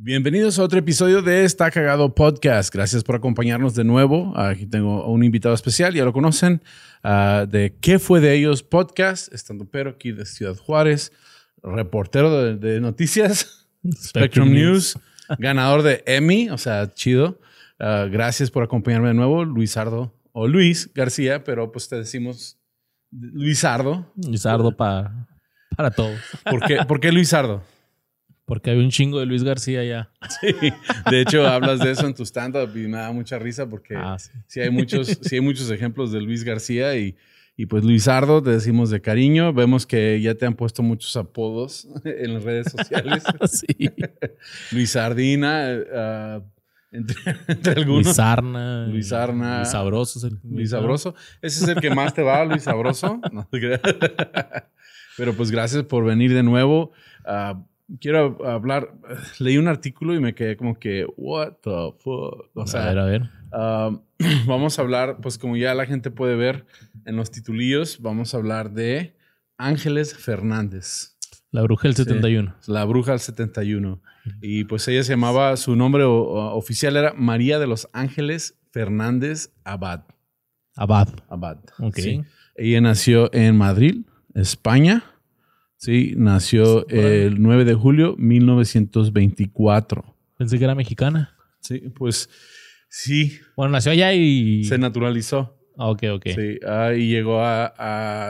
Bienvenidos 0.00 0.60
a 0.60 0.62
otro 0.62 0.78
episodio 0.78 1.22
de 1.22 1.42
Está 1.42 1.72
Cagado 1.72 2.14
Podcast. 2.14 2.72
Gracias 2.72 3.02
por 3.02 3.16
acompañarnos 3.16 3.74
de 3.74 3.82
nuevo. 3.82 4.32
Aquí 4.38 4.64
tengo 4.64 5.04
un 5.10 5.24
invitado 5.24 5.56
especial, 5.56 5.92
ya 5.92 6.04
lo 6.04 6.12
conocen, 6.12 6.62
uh, 7.02 7.48
de 7.48 7.76
¿Qué 7.80 7.98
fue 7.98 8.20
de 8.20 8.32
ellos? 8.32 8.62
Podcast, 8.62 9.34
estando 9.34 9.64
pero 9.64 9.90
aquí 9.90 10.12
de 10.12 10.24
Ciudad 10.24 10.54
Juárez, 10.54 11.10
reportero 11.64 12.30
de, 12.30 12.56
de 12.56 12.80
noticias, 12.80 13.66
Spectrum, 13.92 14.52
News, 14.52 14.96
ganador 15.36 15.82
de 15.82 16.04
Emmy, 16.06 16.48
o 16.48 16.58
sea, 16.58 16.94
chido. 16.94 17.40
Uh, 17.80 18.08
gracias 18.08 18.52
por 18.52 18.62
acompañarme 18.62 19.08
de 19.08 19.14
nuevo, 19.14 19.44
Luisardo, 19.44 20.14
o 20.30 20.46
Luis 20.46 20.94
García, 20.94 21.42
pero 21.42 21.72
pues 21.72 21.88
te 21.88 21.96
decimos 21.96 22.56
Luisardo. 23.10 24.12
Luisardo 24.14 24.76
para 24.76 25.26
para 25.76 25.90
todos. 25.90 26.20
¿Por 26.48 26.64
qué, 26.64 26.84
¿Por 26.86 27.00
qué 27.00 27.10
Luisardo? 27.10 27.64
Porque 28.48 28.70
hay 28.70 28.78
un 28.78 28.88
chingo 28.90 29.20
de 29.20 29.26
Luis 29.26 29.44
García 29.44 29.84
ya. 29.84 30.10
Sí, 30.40 30.54
de 31.10 31.20
hecho 31.20 31.46
hablas 31.46 31.78
de 31.80 31.90
eso 31.92 32.06
en 32.06 32.14
tu 32.14 32.24
stand-up 32.24 32.70
y 32.74 32.88
me 32.88 32.96
da 32.98 33.12
mucha 33.12 33.38
risa 33.38 33.68
porque 33.68 33.94
Ah, 33.94 34.18
sí. 34.18 34.30
sí, 34.48 34.60
hay, 34.60 34.70
muchos, 34.70 35.06
sí 35.20 35.34
hay 35.36 35.40
muchos 35.42 35.70
ejemplos 35.70 36.10
de 36.12 36.20
Luis 36.22 36.42
García 36.44 36.96
y, 36.96 37.14
y 37.56 37.66
pues 37.66 37.84
Luisardo 37.84 38.42
te 38.42 38.50
decimos 38.50 38.88
de 38.90 39.00
cariño. 39.02 39.52
Vemos 39.52 39.86
que 39.86 40.18
ya 40.22 40.34
te 40.34 40.46
han 40.46 40.54
puesto 40.54 40.82
muchos 40.82 41.14
apodos 41.16 41.86
en 42.04 42.32
las 42.34 42.42
redes 42.42 42.72
sociales. 42.72 43.22
sí. 43.52 43.90
Luis 44.72 44.90
Sardina, 44.92 45.70
eh, 45.70 46.40
entre, 46.90 47.16
entre 47.48 47.72
algunos. 47.74 48.04
Luis 48.06 48.16
Sarna. 48.16 48.86
Luis 48.86 49.08
Sarna. 49.08 49.56
Luis 49.58 49.68
Sabroso. 49.70 50.18
es 50.20 50.24
el- 50.32 50.38
Luis 50.42 50.70
Sabroso. 50.70 51.14
Ese 51.42 51.64
es 51.64 51.68
el 51.68 51.80
que 51.82 51.94
más 51.94 52.14
te 52.14 52.22
va, 52.22 52.44
Luis 52.46 52.62
Sabroso. 52.62 53.20
No. 53.30 53.46
Pero 55.18 55.34
pues 55.34 55.50
gracias 55.50 55.82
por 55.84 56.04
venir 56.04 56.32
de 56.32 56.42
nuevo. 56.42 56.92
Ah, 57.26 57.60
quiero 58.00 58.38
hablar. 58.46 58.92
Leí 59.38 59.58
un 59.58 59.68
artículo 59.68 60.14
y 60.14 60.20
me 60.20 60.34
quedé 60.34 60.56
como 60.56 60.78
que, 60.78 61.06
what 61.16 61.54
the 61.62 61.92
fuck. 61.98 62.50
O 62.54 62.66
sea, 62.66 62.84
a 62.84 62.88
ver, 62.88 62.98
a 62.98 63.04
ver. 63.04 63.22
vamos 64.46 64.78
a 64.78 64.82
hablar, 64.82 65.18
pues 65.22 65.38
como 65.38 65.56
ya 65.56 65.74
la 65.74 65.86
gente 65.86 66.10
puede 66.10 66.36
ver 66.36 66.66
en 67.04 67.16
los 67.16 67.30
titulillos, 67.30 68.00
vamos 68.02 68.34
a 68.34 68.36
hablar 68.38 68.72
de 68.72 69.16
Ángeles 69.56 70.14
Fernández. 70.16 71.16
La 71.50 71.62
bruja 71.62 71.88
del 71.88 71.94
Sí. 71.96 72.04
71. 72.04 72.54
La 72.66 72.84
bruja 72.84 73.12
del 73.12 73.20
71. 73.20 74.02
Y 74.42 74.64
pues 74.64 74.86
ella 74.88 75.02
se 75.02 75.12
llamaba, 75.14 75.56
su 75.56 75.74
nombre 75.76 76.04
o- 76.04 76.12
o- 76.14 76.54
oficial 76.56 76.96
era 76.96 77.14
María 77.14 77.58
de 77.58 77.66
los 77.66 77.88
Ángeles 77.94 78.58
Fernández 78.70 79.50
Abad. 79.64 80.02
Abad. 80.76 81.08
Abad. 81.28 81.58
Ok. 81.78 81.96
Sí. 81.96 82.20
Ella 82.54 82.80
nació 82.82 83.32
en 83.32 83.56
Madrid, 83.56 84.04
España. 84.34 85.02
Sí, 85.78 86.14
nació 86.16 86.84
ahí. 86.90 86.98
el 86.98 87.40
9 87.42 87.64
de 87.64 87.74
julio 87.74 88.14
1924. 88.18 90.04
Pensé 90.36 90.58
que 90.58 90.64
era 90.64 90.74
mexicana. 90.74 91.34
Sí, 91.60 91.80
pues 91.94 92.28
sí, 92.88 93.38
Bueno, 93.56 93.72
nació 93.72 93.92
allá 93.92 94.12
y. 94.12 94.64
se 94.64 94.78
naturalizó. 94.78 95.56
Ah, 95.76 95.88
ok, 95.90 96.02
ok. 96.14 96.26
Sí, 96.34 96.58
ah, 96.66 96.92
y 96.94 97.08
llegó 97.08 97.40
a, 97.40 97.74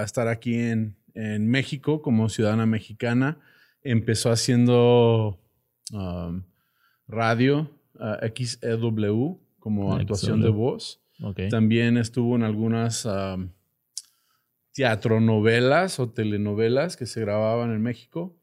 a 0.01 0.05
estar 0.05 0.29
aquí 0.29 0.55
en, 0.55 0.97
en 1.15 1.49
México 1.49 2.03
como 2.03 2.29
ciudadana 2.29 2.67
mexicana. 2.67 3.39
Empezó 3.83 4.31
haciendo 4.31 5.41
um, 5.93 6.43
radio, 7.07 7.71
ah, 7.99 8.19
XEW, 8.35 9.41
como 9.59 9.95
Ah, 9.95 10.01
actuación 10.01 10.41
de 10.41 10.49
XEW. 10.49 10.55
voz. 10.57 11.01
Ok. 11.23 11.41
También 11.51 11.97
estuvo 11.97 12.37
en 12.37 12.43
algunas 12.43 13.05
um, 13.07 13.51
teatronovelas 14.79 15.99
o 15.99 16.09
telenovelas 16.09 16.97
que 16.97 17.05
se 17.05 17.21
grababan 17.21 17.73
en 17.73 17.83
México, 17.83 18.37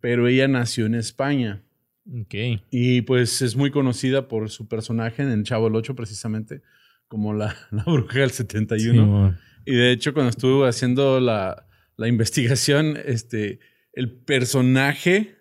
pero 0.00 0.28
ella 0.28 0.46
nació 0.46 0.86
en 0.86 0.94
España. 0.94 1.64
Ok. 2.08 2.62
Y 2.70 3.02
pues 3.02 3.42
es 3.42 3.56
muy 3.56 3.72
conocida 3.72 4.28
por 4.28 4.48
su 4.48 4.68
personaje 4.68 5.22
en 5.22 5.30
El 5.30 5.42
Chavo 5.42 5.66
el 5.66 5.74
8 5.74 5.96
precisamente, 5.96 6.62
como 7.08 7.34
la, 7.34 7.56
la 7.72 7.82
bruja 7.82 8.20
del 8.20 8.30
71. 8.30 8.92
Simón. 8.92 9.38
Y 9.64 9.74
de 9.74 9.90
hecho, 9.90 10.14
cuando 10.14 10.30
estuve 10.30 10.68
haciendo 10.68 11.18
la, 11.18 11.66
la 11.96 12.06
investigación, 12.06 12.96
este, 13.04 13.58
el 13.92 14.12
personaje 14.12 15.34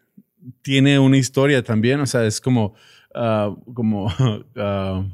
tiene 0.63 0.97
una 0.97 1.17
historia 1.17 1.63
también. 1.63 1.99
O 1.99 2.07
sea, 2.07 2.25
es 2.25 2.41
como, 2.41 2.73
ah, 3.13 3.55
como 3.75 4.11
ah, 4.55 5.05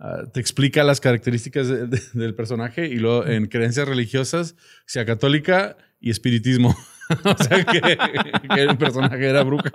ah, 0.00 0.22
te 0.32 0.40
explica 0.40 0.84
las 0.84 1.00
características 1.00 1.68
de- 1.68 1.86
de- 1.86 2.02
del 2.14 2.34
personaje 2.34 2.86
y 2.86 2.96
luego 2.96 3.26
en 3.26 3.46
creencias 3.46 3.86
religiosas, 3.88 4.56
sea 4.86 5.04
católica 5.06 5.76
y 6.00 6.10
espiritismo. 6.10 6.74
o 7.24 7.42
sea, 7.42 7.64
que, 7.64 7.80
que 8.54 8.60
el 8.62 8.76
personaje 8.78 9.26
era 9.26 9.42
bruja. 9.42 9.70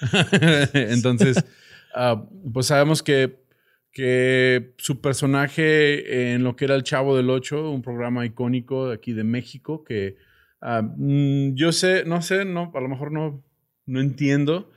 Entonces, 0.74 1.44
ah, 1.94 2.24
pues 2.52 2.66
sabemos 2.66 3.02
que 3.02 3.40
que 3.94 4.72
su 4.78 5.02
personaje 5.02 6.32
en 6.32 6.44
lo 6.44 6.56
que 6.56 6.64
era 6.64 6.74
El 6.76 6.82
Chavo 6.82 7.14
del 7.14 7.28
Ocho, 7.28 7.70
un 7.70 7.82
programa 7.82 8.24
icónico 8.24 8.88
de 8.88 8.94
aquí 8.94 9.12
de 9.12 9.22
México, 9.22 9.84
que 9.84 10.16
ah, 10.62 10.80
mm, 10.96 11.54
yo 11.56 11.72
sé, 11.72 12.04
no 12.06 12.22
sé, 12.22 12.46
no, 12.46 12.72
a 12.74 12.80
lo 12.80 12.88
mejor 12.88 13.12
no, 13.12 13.44
no 13.84 14.00
entiendo, 14.00 14.70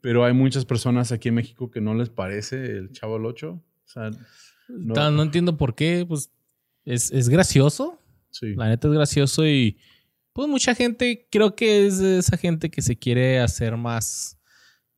pero 0.00 0.24
hay 0.24 0.34
muchas 0.34 0.66
personas 0.66 1.10
aquí 1.10 1.30
en 1.30 1.34
México 1.34 1.68
que 1.72 1.80
no 1.80 1.94
les 1.94 2.10
parece 2.10 2.64
El 2.64 2.92
Chavo 2.92 3.14
del 3.14 3.26
Ocho. 3.26 3.60
O 3.96 4.94
sea, 4.94 5.10
no, 5.10 5.22
entiendo 5.22 5.56
por 5.56 5.74
qué. 5.74 6.04
Pues 6.06 6.30
es, 6.84 7.10
es 7.10 7.28
gracioso. 7.28 7.98
sí. 8.30 8.54
La 8.54 8.68
neta 8.68 8.88
es 8.88 8.94
gracioso 8.94 9.46
y. 9.46 9.78
Pues 10.32 10.48
mucha 10.48 10.74
gente, 10.76 11.26
creo 11.30 11.56
que 11.56 11.86
es 11.86 11.98
esa 11.98 12.36
gente 12.36 12.70
que 12.70 12.82
se 12.82 12.96
quiere 12.96 13.40
hacer 13.40 13.76
más 13.76 14.38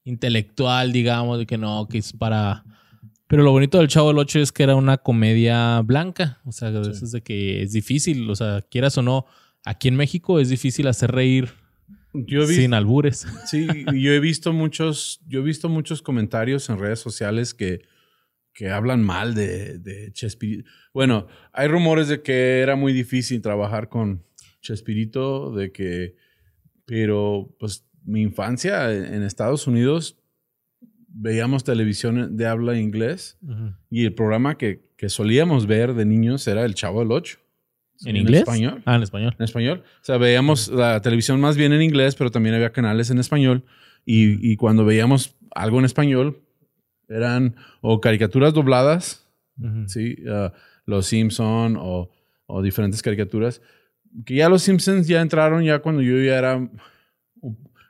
intelectual, 0.05 0.93
digamos, 0.93 1.39
de 1.39 1.47
que 1.47 1.59
no, 1.59 1.89
que 1.89 1.99
es 1.99 2.13
para. 2.13 2.65
Pero 3.29 3.43
lo 3.43 3.51
bonito 3.51 3.79
del 3.79 3.89
Chavo 3.89 4.09
del 4.09 4.19
8 4.19 4.41
es 4.41 4.53
que 4.53 4.63
era 4.63 4.77
una 4.77 4.99
comedia 4.99 5.81
blanca. 5.81 6.41
O 6.45 6.53
sea, 6.53 6.71
de 6.71 6.85
Sí. 6.85 6.91
eso 6.91 7.05
es 7.07 7.13
de 7.13 7.23
que 7.23 7.63
es 7.63 7.73
difícil. 7.73 8.29
O 8.29 8.37
sea, 8.37 8.61
quieras 8.61 8.99
o 8.99 9.03
no, 9.03 9.25
aquí 9.65 9.89
en 9.89 9.97
México 9.97 10.39
es 10.39 10.51
difícil 10.51 10.87
hacer 10.87 11.13
reír 11.13 11.49
Yo 12.13 12.43
he 12.43 12.47
visto, 12.47 12.61
sin 12.61 12.75
albures. 12.75 13.27
Sí, 13.47 13.67
yo 13.95 14.13
he 14.13 14.21
visto 14.21 14.53
muchos, 14.53 15.23
yo 15.27 15.41
he 15.41 15.43
visto 15.43 15.71
muchos 15.71 16.03
comentarios 16.03 16.69
en 16.69 16.79
redes 16.79 17.01
sociales 17.01 17.55
que, 17.55 17.81
que 18.53 18.69
hablan 18.71 19.03
mal 19.03 19.35
de, 19.35 19.79
de 19.79 20.13
Chespirito. 20.13 20.69
Bueno, 20.93 21.27
hay 21.53 21.69
rumores 21.69 22.09
de 22.09 22.23
que 22.23 22.61
era 22.61 22.77
muy 22.77 22.93
difícil 22.93 23.41
trabajar 23.41 23.89
con 23.89 24.23
Chespirito, 24.61 25.53
de 25.55 25.73
que, 25.73 26.17
pero 26.85 27.55
pues 27.59 27.87
mi 28.05 28.23
infancia 28.23 28.93
en 28.93 29.23
Estados 29.23 29.67
Unidos 29.67 30.19
veíamos 31.15 31.65
televisión 31.65 32.37
de 32.37 32.47
habla 32.47 32.79
inglés 32.79 33.39
Ujú. 33.43 33.75
y 33.91 34.05
el 34.05 34.15
programa 34.15 34.57
que, 34.57 34.89
que 34.97 35.09
solíamos 35.09 35.67
ver 35.67 35.95
de 35.95 36.05
niños 36.05 36.47
era 36.49 36.65
El 36.65 36.75
Chavo 36.75 37.01
del 37.01 37.13
Ocho. 37.13 37.39
¿En 38.05 38.17
inglés? 38.17 38.41
español 38.41 38.83
Ah, 38.85 38.97
en 38.97 39.03
español. 39.03 39.37
en 39.39 39.45
español. 39.45 39.83
O 40.01 40.05
sea, 40.05 40.17
veíamos 40.19 40.69
la 40.69 41.01
televisión 41.03 41.41
más 41.41 41.57
bien 41.57 41.73
en 41.73 41.83
inglés, 41.83 42.17
pero 42.17 42.31
también 42.33 42.55
había 42.57 42.73
canales 42.73 43.11
en 43.11 43.19
español. 43.19 43.65
Y, 44.05 44.51
y 44.51 44.57
cuando 44.57 44.85
veíamos 44.85 45.37
algo 45.55 45.79
en 45.79 45.85
español, 45.85 46.41
eran 47.09 47.57
o 47.81 48.01
caricaturas 48.01 48.53
dobladas. 48.55 49.27
¿sí? 49.87 50.17
Ah, 50.29 50.53
los 50.87 51.07
Simpson 51.07 51.77
o, 51.79 52.11
o 52.47 52.63
diferentes 52.63 53.03
caricaturas. 53.03 53.61
Que 54.25 54.37
ya 54.37 54.49
los 54.49 54.63
Simpsons 54.63 55.07
ya 55.07 55.21
entraron 55.21 55.63
ya 55.63 55.81
cuando 55.81 56.03
yo 56.03 56.19
ya 56.19 56.39
era... 56.39 56.69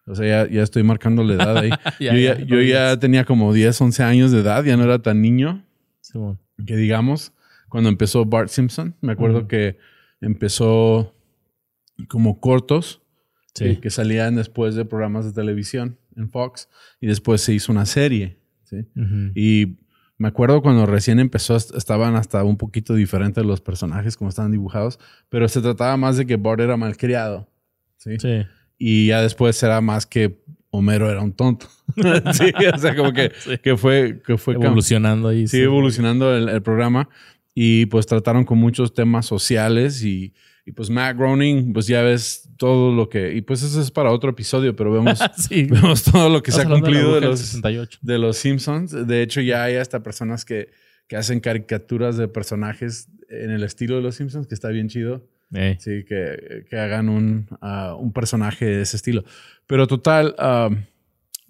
O 0.04 0.14
sea, 0.16 0.46
ya, 0.46 0.50
ya 0.52 0.62
estoy 0.62 0.82
marcando 0.82 1.22
la 1.22 1.34
edad 1.34 1.56
ahí. 1.58 1.70
Ya, 2.00 2.12
yo 2.38 2.60
ya, 2.60 2.90
yo 2.90 2.98
tenía 2.98 3.24
como 3.24 3.52
10, 3.52 3.80
11 3.80 4.02
años 4.02 4.32
de 4.32 4.40
edad, 4.40 4.64
ya 4.64 4.76
no 4.76 4.84
era 4.84 5.00
tan 5.00 5.22
niño 5.22 5.64
que 6.66 6.76
digamos, 6.76 7.32
cuando 7.68 7.88
empezó 7.88 8.24
Bart 8.24 8.48
Simpson, 8.48 8.94
me 9.00 9.12
acuerdo 9.12 9.46
que 9.48 9.78
empezó 10.20 11.14
como 12.08 12.40
cortos 12.40 13.00
Sí. 13.54 13.64
que, 13.64 13.80
que 13.80 13.90
salían 13.90 14.34
después 14.34 14.74
de 14.74 14.86
programas 14.86 15.26
de 15.26 15.32
televisión 15.32 15.98
en 16.16 16.30
Fox 16.30 16.70
y 17.02 17.06
después 17.06 17.42
se 17.42 17.52
hizo 17.52 17.70
una 17.70 17.84
serie. 17.84 18.38
¿Sí? 18.72 18.86
Ujú. 19.00 19.30
Y 19.34 19.76
me 20.18 20.28
acuerdo 20.28 20.62
cuando 20.62 20.86
recién 20.86 21.18
empezó, 21.20 21.56
est- 21.56 21.74
estaban 21.76 22.14
hasta 22.16 22.42
un 22.44 22.56
poquito 22.56 22.94
diferentes 22.94 23.44
los 23.44 23.60
personajes, 23.60 24.16
como 24.16 24.28
estaban 24.30 24.50
dibujados, 24.52 24.98
pero 25.28 25.48
se 25.48 25.60
trataba 25.60 25.96
más 25.96 26.16
de 26.16 26.26
que 26.26 26.36
Bart 26.36 26.60
era 26.60 26.76
malcriado. 26.76 27.48
¿sí? 27.98 28.16
Sí. 28.18 28.42
Y 28.78 29.06
ya 29.08 29.20
después 29.22 29.62
era 29.62 29.80
más 29.80 30.06
que 30.06 30.40
Homero 30.70 31.10
era 31.10 31.20
un 31.20 31.32
tonto. 31.32 31.66
sí, 32.32 32.50
o 32.74 32.78
sea, 32.78 32.96
como 32.96 33.12
que, 33.12 33.30
Sí. 33.38 33.58
que 33.58 33.76
fue, 33.76 34.22
que 34.26 34.38
fue 34.38 34.54
Evolucionando 34.54 35.28
ahí. 35.28 35.46
sí. 35.46 35.60
evolucionando 35.60 36.34
el, 36.34 36.48
el 36.48 36.62
programa. 36.62 37.08
y 37.54 37.84
pues 37.86 38.06
trataron 38.06 38.44
con 38.44 38.56
muchos 38.58 38.94
temas 38.94 39.26
sociales 39.26 40.02
y, 40.04 40.32
y, 40.64 40.72
pues 40.72 40.90
Matt 40.90 41.16
Groening, 41.16 41.72
pues 41.72 41.86
ya 41.86 42.02
ves 42.02 42.48
todo 42.56 42.94
lo 42.94 43.08
que, 43.08 43.34
y 43.34 43.42
pues 43.42 43.62
eso 43.62 43.80
es 43.80 43.90
para 43.90 44.10
otro 44.10 44.30
episodio, 44.30 44.76
pero 44.76 44.92
vemos, 44.92 45.18
sí. 45.36 45.64
vemos 45.64 46.04
todo 46.04 46.28
lo 46.28 46.42
que 46.42 46.52
se 46.52 46.62
ha 46.62 46.66
cumplido 46.66 47.14
de, 47.14 47.20
de, 47.20 47.26
los, 47.26 47.40
68. 47.40 47.98
de 48.02 48.18
los 48.18 48.36
Simpsons. 48.36 49.06
De 49.06 49.22
hecho 49.22 49.40
ya 49.40 49.64
hay 49.64 49.76
hasta 49.76 50.02
personas 50.02 50.44
que, 50.44 50.70
que 51.08 51.16
hacen 51.16 51.40
caricaturas 51.40 52.16
de 52.16 52.28
personajes 52.28 53.08
en 53.28 53.50
el 53.50 53.64
estilo 53.64 53.96
de 53.96 54.02
los 54.02 54.14
Simpsons, 54.14 54.46
que 54.46 54.54
está 54.54 54.68
bien 54.68 54.88
chido. 54.88 55.26
Eh. 55.54 55.76
Sí, 55.78 56.04
que, 56.04 56.64
que 56.68 56.78
hagan 56.78 57.08
un, 57.08 57.46
uh, 57.60 57.94
un, 57.96 58.12
personaje 58.12 58.64
de 58.64 58.82
ese 58.82 58.96
estilo. 58.96 59.22
Pero 59.66 59.86
total, 59.86 60.34
uh, 60.38 60.74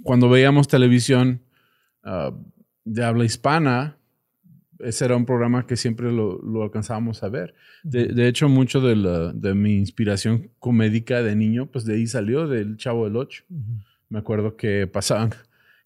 cuando 0.02 0.28
veíamos 0.28 0.66
televisión 0.66 1.40
uh, 2.04 2.34
de 2.84 3.04
habla 3.04 3.24
hispana, 3.24 3.96
ese 4.82 5.04
era 5.04 5.16
un 5.16 5.26
programa 5.26 5.66
que 5.66 5.76
siempre 5.76 6.10
lo, 6.12 6.40
lo 6.42 6.62
alcanzábamos 6.62 7.22
a 7.22 7.28
ver. 7.28 7.54
De, 7.82 8.06
de 8.06 8.28
hecho, 8.28 8.48
mucho 8.48 8.80
de, 8.80 8.96
la, 8.96 9.32
de, 9.32 9.54
mi 9.54 9.74
inspiración 9.76 10.50
comédica 10.58 11.22
de 11.22 11.36
niño, 11.36 11.66
pues 11.70 11.84
de 11.84 11.94
ahí 11.94 12.06
salió, 12.06 12.48
del 12.48 12.76
Chavo 12.76 13.04
del 13.04 13.16
Ocho. 13.16 13.44
Uh 13.48 13.56
-huh. 13.56 13.84
Me 14.08 14.18
acuerdo 14.18 14.56
que 14.56 14.86
pasaban. 14.86 15.30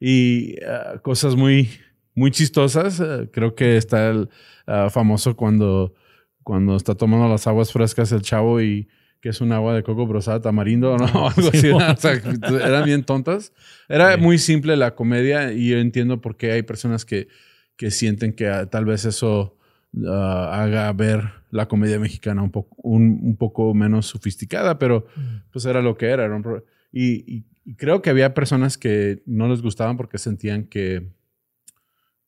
Y 0.00 0.56
uh, 0.64 1.00
cosas 1.00 1.36
muy, 1.36 1.70
muy 2.14 2.30
chistosas. 2.30 3.00
Uh, 3.00 3.28
creo 3.32 3.54
que 3.54 3.76
está 3.76 4.10
el 4.10 4.28
uh, 4.66 4.90
famoso 4.90 5.36
cuando, 5.36 5.94
cuando 6.42 6.76
está 6.76 6.94
tomando 6.94 7.28
las 7.28 7.46
aguas 7.46 7.72
frescas 7.72 8.12
el 8.12 8.22
Chavo 8.22 8.60
y 8.60 8.88
que 9.20 9.30
es 9.30 9.40
un 9.40 9.52
agua 9.52 9.74
de 9.74 9.82
coco 9.82 10.06
brosada 10.06 10.40
tamarindo, 10.40 10.96
¿no? 10.96 11.06
Algo 11.28 11.48
así. 11.52 11.70
o 11.70 11.96
sea, 11.96 12.12
eran 12.12 12.84
bien 12.84 13.04
tontas. 13.04 13.52
Era 13.88 14.16
muy 14.16 14.38
simple 14.38 14.76
la 14.76 14.94
comedia 14.94 15.52
y 15.52 15.70
yo 15.70 15.78
entiendo 15.78 16.20
por 16.20 16.36
qué 16.36 16.52
hay 16.52 16.62
personas 16.62 17.04
que 17.04 17.28
que 17.76 17.90
sienten 17.90 18.32
que 18.32 18.50
uh, 18.50 18.66
tal 18.66 18.84
vez 18.84 19.04
eso 19.04 19.56
uh, 19.94 20.08
haga 20.08 20.92
ver 20.92 21.22
la 21.50 21.68
comedia 21.68 21.98
mexicana 21.98 22.42
un 22.42 22.50
poco, 22.50 22.76
un, 22.82 23.20
un, 23.22 23.36
poco 23.36 23.74
menos 23.74 24.06
sofisticada, 24.06 24.78
pero 24.78 25.06
pues 25.52 25.64
era 25.64 25.82
lo 25.82 25.96
que 25.96 26.06
era. 26.06 26.24
era 26.24 26.36
un 26.36 26.62
y, 26.92 27.36
y, 27.36 27.46
y, 27.64 27.74
creo 27.76 28.02
que 28.02 28.10
había 28.10 28.34
personas 28.34 28.76
que 28.76 29.22
no 29.26 29.48
les 29.48 29.62
gustaban 29.62 29.96
porque 29.96 30.18
sentían 30.18 30.64
que, 30.64 31.12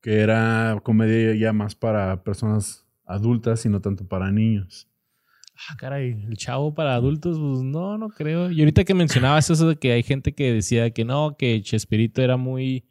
que 0.00 0.20
era 0.20 0.80
comedia 0.82 1.34
ya 1.34 1.52
más 1.52 1.74
para 1.74 2.22
personas 2.22 2.86
adultas 3.04 3.64
y 3.66 3.68
no 3.68 3.80
tanto 3.80 4.06
para 4.06 4.30
niños. 4.30 4.88
Ah, 5.68 5.74
caray, 5.76 6.12
el 6.12 6.36
chavo 6.36 6.72
para 6.72 6.94
adultos, 6.94 7.36
pues 7.36 7.62
no, 7.64 7.98
no 7.98 8.10
creo. 8.10 8.50
Y 8.50 8.60
ahorita 8.60 8.84
que 8.84 8.94
mencionabas 8.94 9.50
eso 9.50 9.68
de 9.68 9.76
que 9.76 9.90
hay 9.90 10.04
gente 10.04 10.32
que 10.32 10.52
decía 10.52 10.90
que 10.90 11.04
no, 11.04 11.36
que 11.36 11.60
Chespirito 11.62 12.22
era 12.22 12.36
muy 12.36 12.87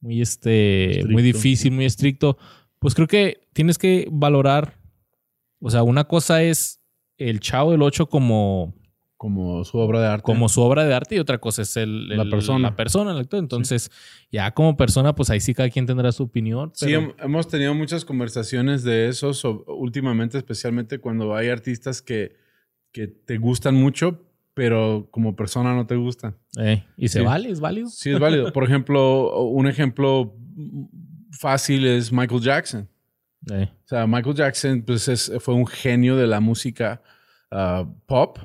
muy 0.00 0.20
este 0.20 0.90
estricto. 0.90 1.12
muy 1.12 1.22
difícil, 1.22 1.72
muy 1.72 1.84
estricto. 1.84 2.38
Pues 2.78 2.94
creo 2.94 3.06
que 3.06 3.40
tienes 3.52 3.78
que 3.78 4.08
valorar, 4.10 4.78
o 5.60 5.70
sea, 5.70 5.82
una 5.82 6.04
cosa 6.04 6.42
es 6.42 6.80
el 7.16 7.40
Chavo 7.40 7.72
del 7.72 7.82
8 7.82 8.08
como 8.08 8.74
como 9.18 9.64
su 9.64 9.78
obra 9.78 10.00
de 10.00 10.06
arte. 10.06 10.22
Como 10.22 10.48
su 10.48 10.62
obra 10.62 10.84
de 10.84 10.94
arte 10.94 11.16
y 11.16 11.18
otra 11.18 11.38
cosa 11.38 11.62
es 11.62 11.76
el, 11.76 12.12
el 12.12 12.18
la 12.18 12.30
persona. 12.30 12.70
La 12.70 12.76
persona, 12.76 13.10
el 13.10 13.18
actor. 13.18 13.40
Entonces, 13.40 13.90
sí. 13.92 14.28
ya 14.30 14.52
como 14.52 14.76
persona, 14.76 15.14
pues 15.16 15.28
ahí 15.28 15.40
sí 15.40 15.54
cada 15.54 15.68
quien 15.70 15.86
tendrá 15.86 16.12
su 16.12 16.22
opinión. 16.22 16.72
Pero... 16.78 17.00
Sí, 17.00 17.14
hemos 17.18 17.48
tenido 17.48 17.74
muchas 17.74 18.04
conversaciones 18.04 18.84
de 18.84 19.08
eso 19.08 19.34
so, 19.34 19.64
últimamente, 19.66 20.38
especialmente 20.38 21.00
cuando 21.00 21.34
hay 21.34 21.48
artistas 21.48 22.00
que, 22.00 22.36
que 22.92 23.08
te 23.08 23.38
gustan 23.38 23.74
mucho, 23.74 24.27
pero 24.58 25.06
como 25.12 25.36
persona 25.36 25.72
no 25.72 25.86
te 25.86 25.94
gustan. 25.94 26.34
Eh, 26.58 26.82
¿Y 26.96 27.06
se 27.06 27.20
sí. 27.20 27.24
vale? 27.24 27.48
¿Es 27.48 27.60
válido? 27.60 27.88
Sí, 27.90 28.10
es 28.10 28.18
válido. 28.18 28.52
Por 28.52 28.64
ejemplo, 28.64 29.40
un 29.40 29.68
ejemplo 29.68 30.34
fácil 31.30 31.86
es 31.86 32.10
Michael 32.10 32.40
Jackson. 32.40 32.88
Eh. 33.52 33.70
O 33.84 33.88
sea, 33.88 34.08
Michael 34.08 34.34
Jackson 34.34 34.82
pues, 34.82 35.06
es, 35.06 35.30
fue 35.38 35.54
un 35.54 35.64
genio 35.64 36.16
de 36.16 36.26
la 36.26 36.40
música 36.40 37.00
uh, 37.52 37.88
pop, 38.06 38.40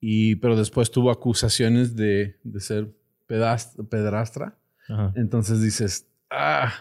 y, 0.00 0.36
pero 0.36 0.54
después 0.54 0.92
tuvo 0.92 1.10
acusaciones 1.10 1.96
de, 1.96 2.36
de 2.44 2.60
ser 2.60 2.94
pedrastra. 3.26 4.56
Ajá. 4.88 5.12
Entonces 5.16 5.60
dices, 5.60 6.06
ah, 6.30 6.72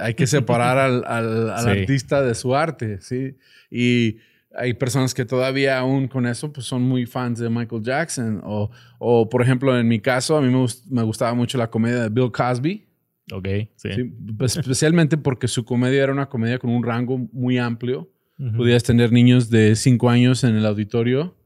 hay 0.00 0.14
que 0.14 0.26
separar 0.26 0.78
al, 0.78 1.04
al, 1.06 1.50
al 1.50 1.62
sí. 1.62 1.70
artista 1.70 2.22
de 2.22 2.34
su 2.34 2.56
arte, 2.56 3.00
¿sí? 3.02 3.36
Y 3.70 4.16
hay 4.56 4.74
personas 4.74 5.12
que 5.12 5.24
todavía 5.24 5.78
aún 5.78 6.08
con 6.08 6.26
eso 6.26 6.52
pues 6.52 6.66
son 6.66 6.82
muy 6.82 7.04
fans 7.06 7.38
de 7.38 7.50
Michael 7.50 7.82
Jackson. 7.82 8.40
O, 8.44 8.70
o 8.98 9.28
por 9.28 9.42
ejemplo, 9.42 9.78
en 9.78 9.86
mi 9.86 10.00
caso, 10.00 10.36
a 10.36 10.40
mí 10.40 10.48
me, 10.48 10.58
gust 10.58 10.86
me, 10.86 11.02
gustaba 11.02 11.34
mucho 11.34 11.58
la 11.58 11.70
comedia 11.70 12.02
de 12.02 12.08
Bill 12.08 12.32
Cosby. 12.32 12.84
Ok, 13.32 13.46
sí. 13.76 13.88
sí. 13.92 14.12
Especialmente 14.40 15.18
porque 15.18 15.46
su 15.46 15.64
comedia 15.64 16.02
era 16.02 16.12
una 16.12 16.28
comedia 16.28 16.58
con 16.58 16.70
un 16.70 16.82
rango 16.82 17.18
muy 17.32 17.58
amplio. 17.58 18.10
Uh 18.38 18.44
-huh. 18.44 18.56
Podías 18.56 18.82
tener 18.82 19.12
niños 19.12 19.50
de 19.50 19.76
5 19.76 20.08
años 20.08 20.42
en 20.44 20.56
el 20.56 20.64
auditorio 20.64 21.36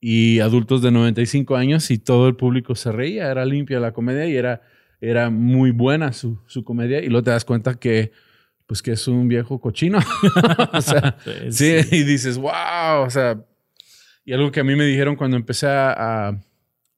y 0.00 0.40
adultos 0.40 0.82
de 0.82 0.90
95 0.90 1.56
años 1.56 1.90
y 1.90 1.98
todo 1.98 2.26
el 2.26 2.36
público 2.36 2.74
se 2.74 2.90
reía. 2.90 3.30
Era 3.30 3.44
limpia 3.44 3.78
la 3.78 3.92
comedia 3.92 4.26
y 4.26 4.34
era, 4.34 4.62
era 5.00 5.30
muy 5.30 5.70
buena 5.70 6.12
su, 6.12 6.38
su 6.46 6.64
comedia. 6.64 7.00
Y 7.00 7.08
luego 7.08 7.24
te 7.24 7.30
das 7.30 7.44
cuenta 7.44 7.74
que 7.74 8.12
pues 8.70 8.82
que 8.82 8.92
es 8.92 9.08
un 9.08 9.26
viejo 9.26 9.60
cochino. 9.60 9.98
o 10.72 10.80
sea, 10.80 11.16
sí, 11.50 11.82
sí, 11.82 11.96
y 11.96 12.04
dices, 12.04 12.38
wow, 12.38 13.02
o 13.04 13.10
sea, 13.10 13.44
y 14.24 14.32
algo 14.32 14.52
que 14.52 14.60
a 14.60 14.64
mí 14.64 14.76
me 14.76 14.84
dijeron 14.84 15.16
cuando 15.16 15.36
empecé 15.36 15.66
a, 15.66 16.28
a, 16.28 16.40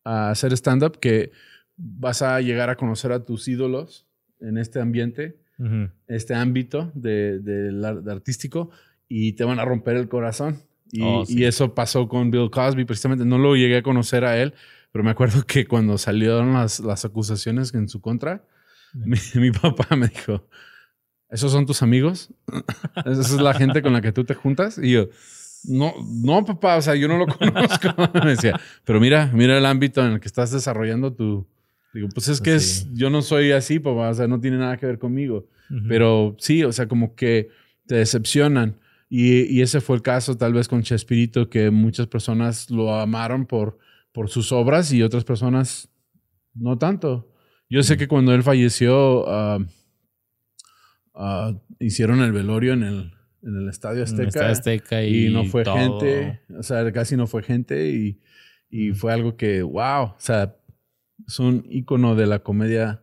a 0.05 0.31
hacer 0.31 0.53
stand-up, 0.53 0.99
que 1.01 1.33
vas 1.79 2.21
a 2.21 2.39
llegar 2.43 2.69
a 2.69 2.77
conocer 2.77 3.11
a 3.11 3.25
tus 3.25 3.49
ídolos 3.49 4.07
en 4.39 4.59
este 4.59 4.83
ambiente, 4.83 5.39
uh 5.59 5.63
-huh. 5.65 5.93
este 6.09 6.35
ámbito 6.35 6.93
de, 6.95 7.39
de, 7.39 7.73
de, 7.73 8.13
artístico, 8.13 8.69
y 9.09 9.33
te 9.33 9.45
van 9.45 9.59
a 9.59 9.65
romper 9.65 9.97
el 9.97 10.09
corazón. 10.11 10.59
Y, 10.91 11.01
oh, 11.03 11.25
sí. 11.25 11.39
y, 11.39 11.45
eso 11.45 11.75
pasó 11.75 12.07
con 12.07 12.31
Bill 12.31 12.51
Cosby, 12.51 12.85
precisamente. 12.85 13.25
No 13.25 13.39
lo 13.39 13.57
llegué 13.57 13.79
a 13.79 13.83
conocer 13.83 14.27
a 14.27 14.37
él, 14.37 14.53
pero 14.93 15.03
me 15.03 15.11
acuerdo 15.13 15.43
que 15.47 15.67
cuando 15.67 15.97
salieron 15.97 16.53
las, 16.53 16.81
las 16.81 17.07
acusaciones 17.07 17.73
en 17.73 17.89
su 17.89 18.03
contra, 18.03 18.45
uh 18.93 18.99
-huh. 18.99 19.07
mi, 19.07 19.17
mi 19.51 19.51
papá 19.53 19.97
me 19.97 20.09
dijo, 20.09 20.47
¿esos 21.33 21.51
son 21.51 21.67
tus 21.67 21.83
amigos? 21.83 22.31
¿Esa 23.07 23.21
es 23.21 23.33
la 23.33 23.55
gente 23.55 23.83
con 23.83 23.93
la 23.93 24.03
que 24.03 24.13
tú 24.13 24.25
te 24.25 24.35
juntas? 24.35 24.79
Y 24.79 24.93
yo, 24.93 25.09
no, 25.65 25.95
no, 26.23 26.45
papá, 26.45 26.77
o 26.77 26.83
sea, 26.83 26.95
yo 26.95 27.09
no 27.09 27.17
lo 27.17 27.27
conozco. 27.39 27.89
Me 28.23 28.31
decía, 28.31 28.61
pero 28.85 29.01
mira, 29.01 29.31
mira 29.33 29.57
el 29.57 29.67
ámbito 29.67 30.05
en 30.05 30.13
el 30.13 30.21
que 30.21 30.29
estás 30.29 30.51
desarrollando 30.51 31.13
tu... 31.13 31.47
Digo, 31.95 32.09
pues 32.15 32.29
es 32.29 32.41
que 32.41 32.55
es, 32.55 32.89
yo 32.95 33.11
no 33.11 33.21
soy 33.21 33.53
así, 33.53 33.79
papá, 33.79 34.09
o 34.11 34.15
sea, 34.15 34.27
no 34.27 34.41
tiene 34.41 34.57
nada 34.57 34.77
que 34.79 34.87
ver 34.87 34.99
conmigo. 34.99 35.47
Uh 35.69 35.75
-huh. 35.75 35.89
Pero 35.89 36.37
sí, 36.39 36.65
o 36.65 36.73
sea, 36.73 36.87
como 36.87 37.15
que 37.15 37.51
te 37.87 37.97
decepcionan. 37.97 38.79
Y, 39.11 39.43
y, 39.43 39.61
ese 39.61 39.83
fue 39.83 39.97
el 39.97 40.03
caso 40.03 40.39
tal 40.39 40.55
vez 40.55 40.69
con 40.69 40.83
Chespirito, 40.83 41.51
que 41.51 41.71
muchas 41.71 42.07
personas 42.07 42.71
lo 42.71 42.95
amaron 42.95 43.45
por, 43.45 43.79
por 44.11 44.31
sus 44.31 44.53
obras 44.53 44.91
y 44.91 45.03
otras 45.03 45.25
personas 45.25 45.91
no 46.55 46.79
tanto. 46.79 47.31
Yo 47.69 47.83
sé 47.83 47.97
que 47.97 48.09
cuando 48.09 48.35
él 48.35 48.43
falleció... 48.43 49.25
Uh, 49.25 49.67
Uh, 51.15 51.59
hicieron 51.79 52.21
el 52.21 52.33
velorio 52.33 52.73
en 52.73 52.83
el, 52.83 53.13
en 53.43 53.57
el 53.57 53.69
Estadio 53.69 54.03
Azteca. 54.03 54.23
El 54.23 54.29
Estadio 54.29 54.53
Azteca 54.53 55.03
y, 55.03 55.27
y, 55.27 55.33
no 55.33 55.45
fue 55.45 55.63
todo. 55.63 55.77
gente, 55.77 56.41
o 56.57 56.63
sea, 56.63 56.91
casi 56.93 57.17
no 57.17 57.27
fue 57.27 57.43
gente 57.43 57.91
y, 57.91 58.21
y, 58.71 58.93
fue 58.93 59.13
algo 59.13 59.37
que, 59.37 59.63
wow, 59.63 60.05
o 60.05 60.17
sea, 60.19 60.57
es 61.27 61.39
un 61.39 61.67
ícono 61.69 62.15
de 62.15 62.27
la 62.27 62.39
comedia 62.39 63.03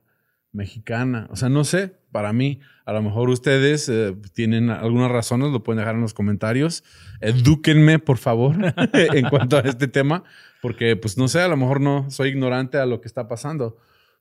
mexicana. 0.52 1.28
O 1.30 1.36
sea, 1.36 1.50
no 1.50 1.64
sé, 1.64 2.00
para 2.12 2.34
mí, 2.34 2.60
a 2.86 2.94
lo 2.94 3.02
mejor 3.02 3.30
ustedes 3.30 3.88
eh, 3.90 4.16
tienen 4.34 4.70
algunas 4.70 5.12
razones, 5.12 5.52
lo 5.52 5.64
pueden 5.64 5.80
dejar 5.80 5.96
en 5.96 6.02
los 6.02 6.14
comentarios. 6.14 6.84
Edúquenme, 7.22 8.00
por 8.00 8.18
favor, 8.18 8.56
en 8.94 9.30
cuanto 9.30 9.58
a 9.58 9.62
este 9.62 9.88
tema, 9.88 10.24
porque, 10.62 10.96
pues, 10.96 11.18
no 11.18 11.28
sé, 11.28 11.42
a 11.42 11.48
lo 11.48 11.58
mejor 11.58 11.82
no 11.82 12.10
soy 12.10 12.30
ignorante 12.30 12.78
a 12.78 12.86
lo 12.86 13.02
que 13.02 13.08
está 13.08 13.28
pasando. 13.28 13.78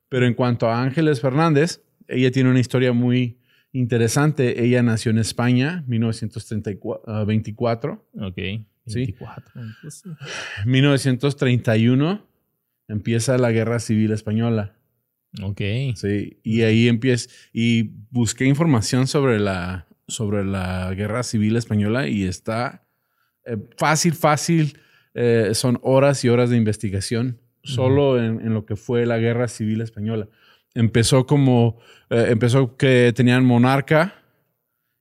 Pero 0.07 0.25
en 0.25 0.33
cuanto 0.33 0.69
a 0.69 0.81
Ángeles 0.81 1.21
Fernández, 1.21 1.81
ella 2.07 2.31
tiene 2.31 2.49
una 2.49 2.59
historia 2.59 2.93
muy 2.93 3.38
interesante. 3.71 4.63
Ella 4.63 4.83
nació 4.83 5.11
en 5.11 5.19
España, 5.19 5.83
1924. 5.87 8.05
Ok. 8.21 8.37
24. 8.85 9.61
¿sí? 9.89 10.09
1931 10.65 12.25
empieza 12.87 13.37
la 13.37 13.51
Guerra 13.51 13.79
Civil 13.79 14.11
Española. 14.11 14.75
Ok. 15.43 15.61
Sí, 15.95 16.39
y 16.43 16.63
ahí 16.63 16.87
empieza. 16.87 17.29
Y 17.53 17.91
busqué 18.09 18.45
información 18.45 19.07
sobre 19.07 19.39
la, 19.39 19.87
sobre 20.07 20.43
la 20.43 20.93
Guerra 20.95 21.23
Civil 21.23 21.55
Española 21.55 22.07
y 22.07 22.23
está 22.23 22.83
eh, 23.45 23.57
fácil, 23.77 24.13
fácil. 24.13 24.79
Eh, 25.13 25.51
son 25.53 25.79
horas 25.83 26.23
y 26.23 26.29
horas 26.29 26.49
de 26.49 26.57
investigación 26.57 27.39
solo 27.61 28.11
uh 28.11 28.17
-huh. 28.17 28.25
en, 28.25 28.47
en 28.47 28.53
lo 28.53 28.65
que 28.65 28.75
fue 28.75 29.05
la 29.05 29.17
Guerra 29.17 29.47
Civil 29.47 29.81
Española 29.81 30.29
empezó 30.73 31.25
como, 31.25 31.77
eh, 32.09 32.27
empezó 32.29 32.75
que 32.77 33.11
tenían 33.15 33.45
monarca 33.45 34.13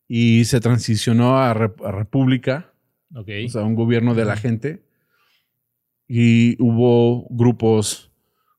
y 0.09 0.45
se 0.47 0.61
transicionó 0.61 1.39
a, 1.39 1.53
rep 1.55 1.81
a 1.83 1.93
república, 1.93 2.73
okay. 3.15 3.47
o 3.47 3.49
sea, 3.49 3.63
un 3.65 3.75
gobierno 3.75 4.15
de 4.15 4.25
la 4.25 4.37
gente. 4.37 4.83
Y 6.07 6.61
hubo 6.63 7.27
grupos 7.31 8.11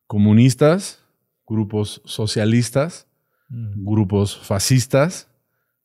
comunistas, 0.07 1.03
grupos 1.47 2.01
socialistas, 2.05 3.05
Mm. 3.51 3.83
grupos 3.83 4.37
fascistas, 4.37 5.27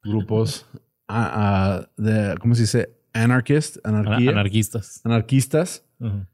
grupos 0.02 0.66
a- 1.09 1.76
a- 1.78 1.90
de, 1.97 2.37
¿cómo 2.38 2.54
se 2.54 2.62
dice? 2.62 2.90
Anarchist, 3.14 3.78
anarquía, 3.85 4.33
Anarquistas. 4.33 5.00
anarquistas, 5.04 5.83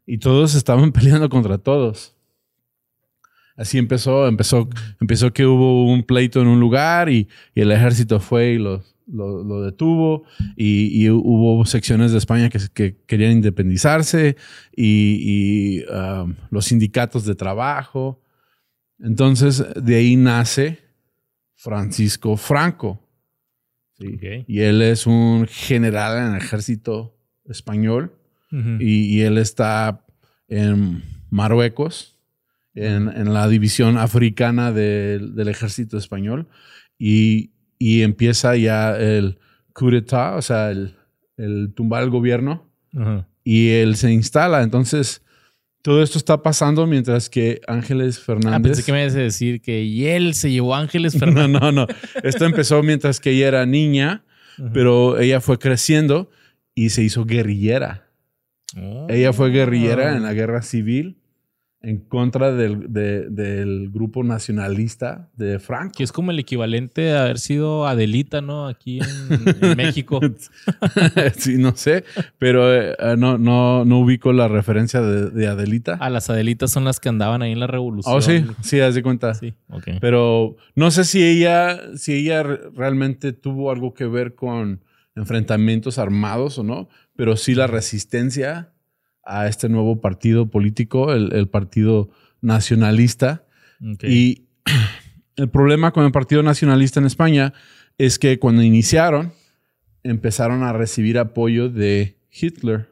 y 0.06 0.18
todos 0.18 0.56
estaban 0.56 0.90
peleando 0.92 1.28
contra 1.28 1.58
todos. 1.58 2.16
Así 3.56 3.78
empezó, 3.78 4.26
empezó, 4.26 4.68
empezó 5.00 5.32
que 5.32 5.44
hubo 5.46 5.92
un 5.92 6.02
pleito 6.02 6.40
en 6.40 6.48
un 6.48 6.60
lugar 6.60 7.08
y, 7.10 7.28
y 7.54 7.60
el 7.60 7.72
ejército 7.72 8.18
fue 8.20 8.52
y 8.52 8.58
lo, 8.58 8.82
lo- 9.06 9.42
lo 9.44 9.62
detuvo 9.62 10.22
y, 10.56 11.02
y 11.04 11.10
hubo 11.10 11.64
secciones 11.66 12.12
de 12.12 12.18
España 12.18 12.48
que, 12.48 12.58
que 12.72 12.96
querían 13.06 13.32
independizarse 13.32 14.36
y, 14.74 15.82
y, 15.82 15.84
um, 15.92 16.34
los 16.50 16.66
sindicatos 16.66 17.24
de 17.26 17.34
trabajo. 17.34 18.22
Entonces, 18.98 19.64
de 19.82 19.96
ahí 19.96 20.16
nace 20.16 20.78
Francisco 21.56 22.36
Franco. 22.36 23.06
Sí. 23.98 24.18
Y 24.46 24.60
él 24.60 24.80
es 24.80 25.06
un 25.06 25.46
general 25.46 26.16
en 26.28 26.34
el 26.34 26.40
ejército 26.40 27.14
español 27.46 28.14
y, 28.80 29.04
y 29.16 29.20
él 29.20 29.38
está 29.38 30.04
en 30.48 31.02
Marruecos, 31.30 32.16
en, 32.74 33.08
en 33.08 33.32
la 33.34 33.48
división 33.48 33.98
africana 33.98 34.72
del- 34.72 35.34
del 35.34 35.48
ejército 35.48 35.96
español, 35.98 36.48
y, 36.98 37.50
y 37.78 38.02
empieza 38.02 38.56
ya 38.56 38.96
el 38.96 39.38
coup 39.72 39.90
d'etat, 39.90 40.36
o 40.36 40.42
sea, 40.42 40.70
el, 40.70 40.94
el 41.36 41.72
tumbar 41.74 42.02
el 42.02 42.10
gobierno, 42.10 42.70
Ujú. 42.94 43.24
y 43.44 43.68
él 43.70 43.96
se 43.96 44.12
instala. 44.12 44.62
Entonces, 44.62 45.22
todo 45.82 46.02
esto 46.02 46.18
está 46.18 46.42
pasando 46.42 46.86
mientras 46.86 47.30
que 47.30 47.60
Ángeles 47.66 48.18
Ah, 48.18 48.22
Fernández... 48.26 48.62
pensé 48.72 48.84
que 48.84 48.92
me 48.92 49.00
ibas 49.02 49.14
a 49.14 49.20
decir 49.20 49.62
que 49.62 49.82
y 49.82 50.06
él 50.06 50.34
se 50.34 50.50
llevó 50.50 50.74
a 50.74 50.80
Ángeles 50.80 51.14
No, 51.14 51.20
Fernández. 51.20 51.60
no, 51.62 51.72
no. 51.72 51.86
Esto 52.22 52.44
empezó 52.44 52.82
mientras 52.82 53.18
que 53.20 53.30
ella 53.30 53.48
era 53.48 53.64
niña, 53.66 54.24
Ujú. 54.58 54.70
pero 54.74 55.18
ella 55.18 55.40
fue 55.40 55.58
creciendo 55.58 56.30
y 56.74 56.90
se 56.90 57.02
hizo 57.02 57.24
guerrillera. 57.24 58.08
Oh. 58.76 59.06
Ella 59.08 59.32
fue 59.32 59.50
guerrillera 59.50 60.14
en 60.16 60.22
la 60.22 60.34
guerra 60.34 60.60
civil 60.62 61.16
en 61.82 61.98
contra 61.98 62.52
del, 62.52 62.92
de- 62.92 63.30
del 63.30 63.88
grupo 63.90 64.22
nacionalista 64.22 65.30
de 65.36 65.58
Franco. 65.58 65.94
Que 65.96 66.04
es 66.04 66.12
como 66.12 66.30
el 66.30 66.38
equivalente 66.38 67.12
a 67.14 67.22
haber 67.22 67.38
sido 67.38 67.86
Adelita, 67.86 68.42
¿no? 68.42 68.66
Aquí 68.66 69.00
en, 69.00 69.56
en 69.62 69.76
México. 69.78 70.20
sí, 71.36 71.56
no 71.56 71.74
sé, 71.76 72.04
pero 72.38 72.70
eh, 72.74 72.94
no, 73.16 73.38
no, 73.38 73.84
no 73.86 73.98
ubico 74.00 74.32
la 74.32 74.46
referencia 74.48 75.00
de, 75.00 75.30
de 75.30 75.46
Adelita. 75.48 75.96
Ah, 76.00 76.10
las 76.10 76.28
Adelitas 76.28 76.70
son 76.70 76.84
las 76.84 77.00
que 77.00 77.08
andaban 77.08 77.40
ahí 77.42 77.52
en 77.52 77.60
la 77.60 77.66
revolución. 77.66 78.14
oh, 78.14 78.20
sí, 78.20 78.44
sí, 78.62 78.80
haz 78.80 78.94
de 78.94 79.02
cuenta. 79.02 79.32
Sí, 79.34 79.54
ok. 79.70 79.84
Pero 80.02 80.56
no 80.74 80.90
sé 80.90 81.04
si 81.04 81.24
ella, 81.24 81.80
si 81.96 82.12
ella 82.14 82.42
re- 82.42 82.60
realmente 82.74 83.32
tuvo 83.32 83.70
algo 83.70 83.94
que 83.94 84.04
ver 84.06 84.34
con 84.34 84.82
enfrentamientos 85.16 85.98
armados 85.98 86.58
o 86.58 86.62
no, 86.62 86.88
pero 87.16 87.36
sí 87.36 87.54
la 87.54 87.66
resistencia 87.66 88.72
a 89.24 89.46
este 89.48 89.68
nuevo 89.68 90.00
partido 90.00 90.50
político, 90.50 91.12
el, 91.12 91.32
el 91.32 91.48
partido 91.48 92.10
nacionalista. 92.40 93.44
Y 94.02 94.46
el 95.36 95.48
problema 95.48 95.92
con 95.92 96.04
el 96.04 96.12
partido 96.12 96.42
nacionalista 96.42 97.00
en 97.00 97.06
España 97.06 97.52
es 97.98 98.18
que 98.18 98.38
cuando 98.38 98.62
iniciaron, 98.62 99.32
empezaron 100.02 100.62
a 100.62 100.72
recibir 100.72 101.18
apoyo 101.18 101.68
de 101.68 102.16
Hitler 102.30 102.88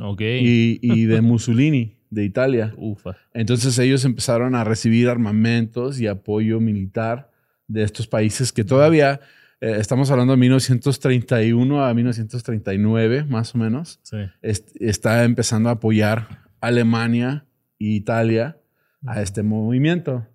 Ok. 0.00 0.20
y, 0.20 0.78
y 0.82 1.04
de 1.06 1.20
Mussolini, 1.22 1.96
de 2.10 2.24
Italia. 2.24 2.72
Ufa. 2.76 3.16
Entonces 3.32 3.78
ellos 3.78 4.04
empezaron 4.04 4.54
a 4.54 4.64
recibir 4.64 5.08
armamentos 5.08 6.00
y 6.00 6.06
apoyo 6.06 6.60
militar 6.60 7.30
de 7.66 7.82
estos 7.82 8.06
países 8.06 8.52
que 8.52 8.62
todavía, 8.64 9.20
eh, 9.64 9.76
estamos 9.78 10.10
hablando 10.10 10.32
de 10.32 10.36
1931 10.38 11.84
a 11.84 11.94
1939 11.94 13.24
más 13.24 13.54
o 13.54 13.58
menos, 13.58 13.98
Sí. 14.02 14.16
est- 14.42 14.76
está 14.80 15.24
empezando 15.24 15.68
a 15.68 15.72
apoyar 15.72 16.44
Alemania 16.60 17.46
e 17.78 17.86
Italia 17.86 18.58
a 19.06 19.20
este 19.22 19.42
movimiento. 19.42 20.26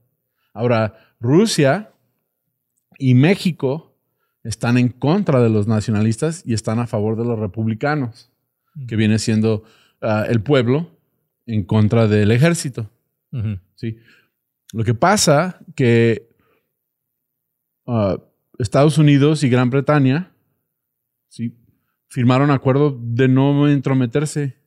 Ahora, 0.54 0.94
Rusia 1.20 1.92
y 2.98 3.14
México 3.14 3.96
están 4.44 4.78
en 4.78 4.90
contra 4.90 5.42
de 5.42 5.50
los 5.50 5.68
nacionalistas 5.68 6.44
y 6.46 6.54
están 6.54 6.80
a 6.80 6.88
favor 6.88 7.18
de 7.18 7.26
los 7.26 7.38
republicanos, 7.40 8.32
que 8.88 8.96
viene 8.96 9.20
siendo 9.20 9.64
ah, 10.02 10.26
el 10.28 10.42
pueblo 10.42 10.92
en 11.46 11.64
contra 11.66 12.08
del 12.08 12.32
ejército. 12.32 12.90
¿sí? 13.76 13.98
Lo 14.74 14.84
que 14.84 14.94
pasa 14.94 15.60
que 15.76 16.30
ah, 17.88 18.18
Estados 18.60 18.98
Unidos 18.98 19.42
y 19.44 19.50
Gran 19.50 19.70
Bretaña 19.70 20.32
¿sí? 21.30 21.56
firmaron 22.10 22.52
acuerdo 22.52 23.00
de 23.02 23.28
no 23.30 23.68
entrometerse 23.70 24.58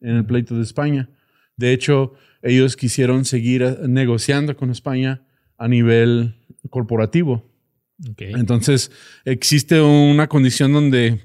en 0.00 0.16
el 0.16 0.24
pleito 0.24 0.56
de 0.56 0.62
España. 0.62 1.10
De 1.56 1.72
hecho, 1.72 2.14
ellos 2.42 2.76
quisieron 2.76 3.24
seguir 3.24 3.62
eh, 3.62 3.76
negociando 3.86 4.56
con 4.56 4.70
España 4.70 5.22
a 5.58 5.68
nivel 5.68 6.34
corporativo. 6.70 7.50
Entonces, 8.18 8.90
existe 9.24 9.80
una 9.80 10.26
condición 10.26 10.72
donde, 10.72 11.20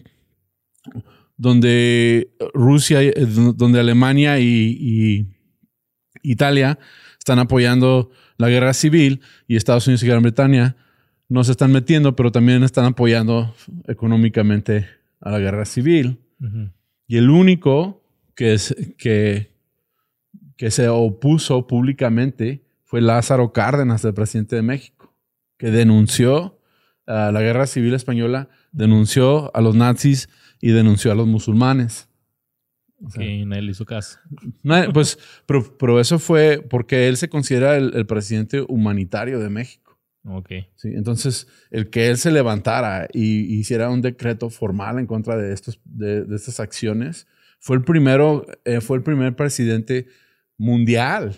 donde 1.36 2.36
Rusia, 2.54 3.02
eh, 3.02 3.14
donde 3.16 3.80
Alemania 3.80 4.40
y, 4.40 4.78
y 4.80 5.26
Italia 6.22 6.78
están 7.18 7.40
apoyando 7.40 8.12
la 8.38 8.50
guerra 8.50 8.74
civil 8.74 9.22
y 9.48 9.56
Estados 9.56 9.88
Unidos 9.88 10.04
y 10.04 10.08
Gran 10.08 10.22
Bretaña 10.22 10.76
no 11.30 11.44
se 11.44 11.52
están 11.52 11.72
metiendo, 11.72 12.16
pero 12.16 12.32
también 12.32 12.64
están 12.64 12.86
apoyando 12.86 13.54
económicamente 13.88 14.88
a 15.22 15.32
la 15.32 15.40
guerra 15.40 15.66
civil. 15.66 16.20
Y 17.08 17.18
el 17.18 17.30
único 17.30 18.04
que, 18.36 18.54
es- 18.54 18.76
que, 18.98 19.52
que 20.58 20.72
se 20.72 20.88
opuso 20.90 21.68
públicamente 21.68 22.64
fue 22.84 23.02
Lázaro 23.02 23.52
Cárdenas, 23.54 24.04
el 24.06 24.14
presidente 24.14 24.56
de 24.56 24.62
México, 24.64 25.14
que 25.58 25.70
denunció 25.72 26.60
a 27.06 27.32
la 27.32 27.42
guerra 27.42 27.68
civil 27.68 27.94
española, 27.94 28.50
denunció 28.72 29.56
a 29.56 29.62
los 29.62 29.76
nazis 29.76 30.30
y 30.62 30.72
denunció 30.72 31.12
a 31.12 31.16
los 31.16 31.28
musulmanes. 31.28 32.08
O 33.04 33.10
sea, 33.12 33.24
Ok, 33.24 33.30
nadie 33.48 33.62
le 33.64 33.72
hizo 33.72 33.86
caso. 33.86 34.20
pues, 34.94 35.18
pero, 35.46 35.78
pero 35.78 36.00
eso 36.00 36.20
fue 36.20 36.62
porque 36.68 37.08
él 37.08 37.18
se 37.18 37.30
considera 37.30 37.78
el, 37.78 37.94
el 37.96 38.06
presidente 38.06 38.62
humanitario 38.68 39.40
de 39.40 39.50
México. 39.50 39.89
Ok. 40.26 40.50
¿sí? 40.76 40.90
Entonces, 40.96 41.48
el 41.72 41.90
que 41.90 42.10
él 42.10 42.18
se 42.18 42.32
levantara 42.32 43.08
y 43.14 43.58
hiciera 43.60 43.90
un 43.90 44.02
decreto 44.02 44.50
formal 44.50 45.00
en 45.00 45.08
contra 45.08 45.38
de, 45.38 45.54
estos, 45.54 45.80
de, 45.86 46.24
de 46.24 46.36
estas 46.36 46.60
acciones, 46.60 47.28
fue 47.60 47.78
el 47.78 47.84
primero, 47.84 48.46
eh, 48.66 48.82
fue 48.82 48.98
el 48.98 49.04
primer 49.04 49.36
presidente 49.36 50.08
mundial 50.58 51.36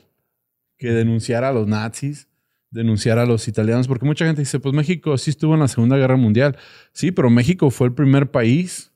que 0.77 0.91
denunciara 0.91 1.49
a 1.49 1.53
los 1.53 1.67
nazis, 1.67 2.27
denunciara 2.71 3.23
a 3.23 3.25
los 3.25 3.47
italianos, 3.47 3.87
porque 3.87 4.05
mucha 4.05 4.25
gente 4.25 4.41
dice, 4.41 4.59
pues 4.59 4.73
México 4.73 5.17
sí 5.17 5.29
estuvo 5.31 5.53
en 5.53 5.59
la 5.59 5.67
Segunda 5.67 5.97
Guerra 5.97 6.15
Mundial. 6.15 6.57
Sí, 6.93 7.11
pero 7.11 7.29
México 7.29 7.69
fue 7.69 7.87
el 7.87 7.93
primer 7.93 8.31
país 8.31 8.91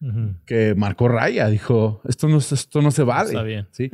Ujú. 0.00 0.34
que 0.46 0.74
marcó 0.74 1.08
raya, 1.08 1.48
dijo, 1.48 2.02
esto 2.08 2.28
no, 2.28 2.38
esto 2.38 2.82
no 2.82 2.90
se 2.90 3.02
vale. 3.04 3.30
Está 3.30 3.42
bien. 3.42 3.68
¿sí? 3.70 3.90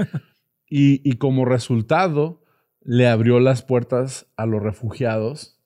Y, 0.69 1.09
y 1.09 1.15
como 1.15 1.45
resultado, 1.45 2.43
le 2.87 3.09
abrió 3.09 3.40
las 3.40 3.62
puertas 3.62 4.26
a 4.37 4.47
los 4.47 4.62
refugiados 4.62 5.59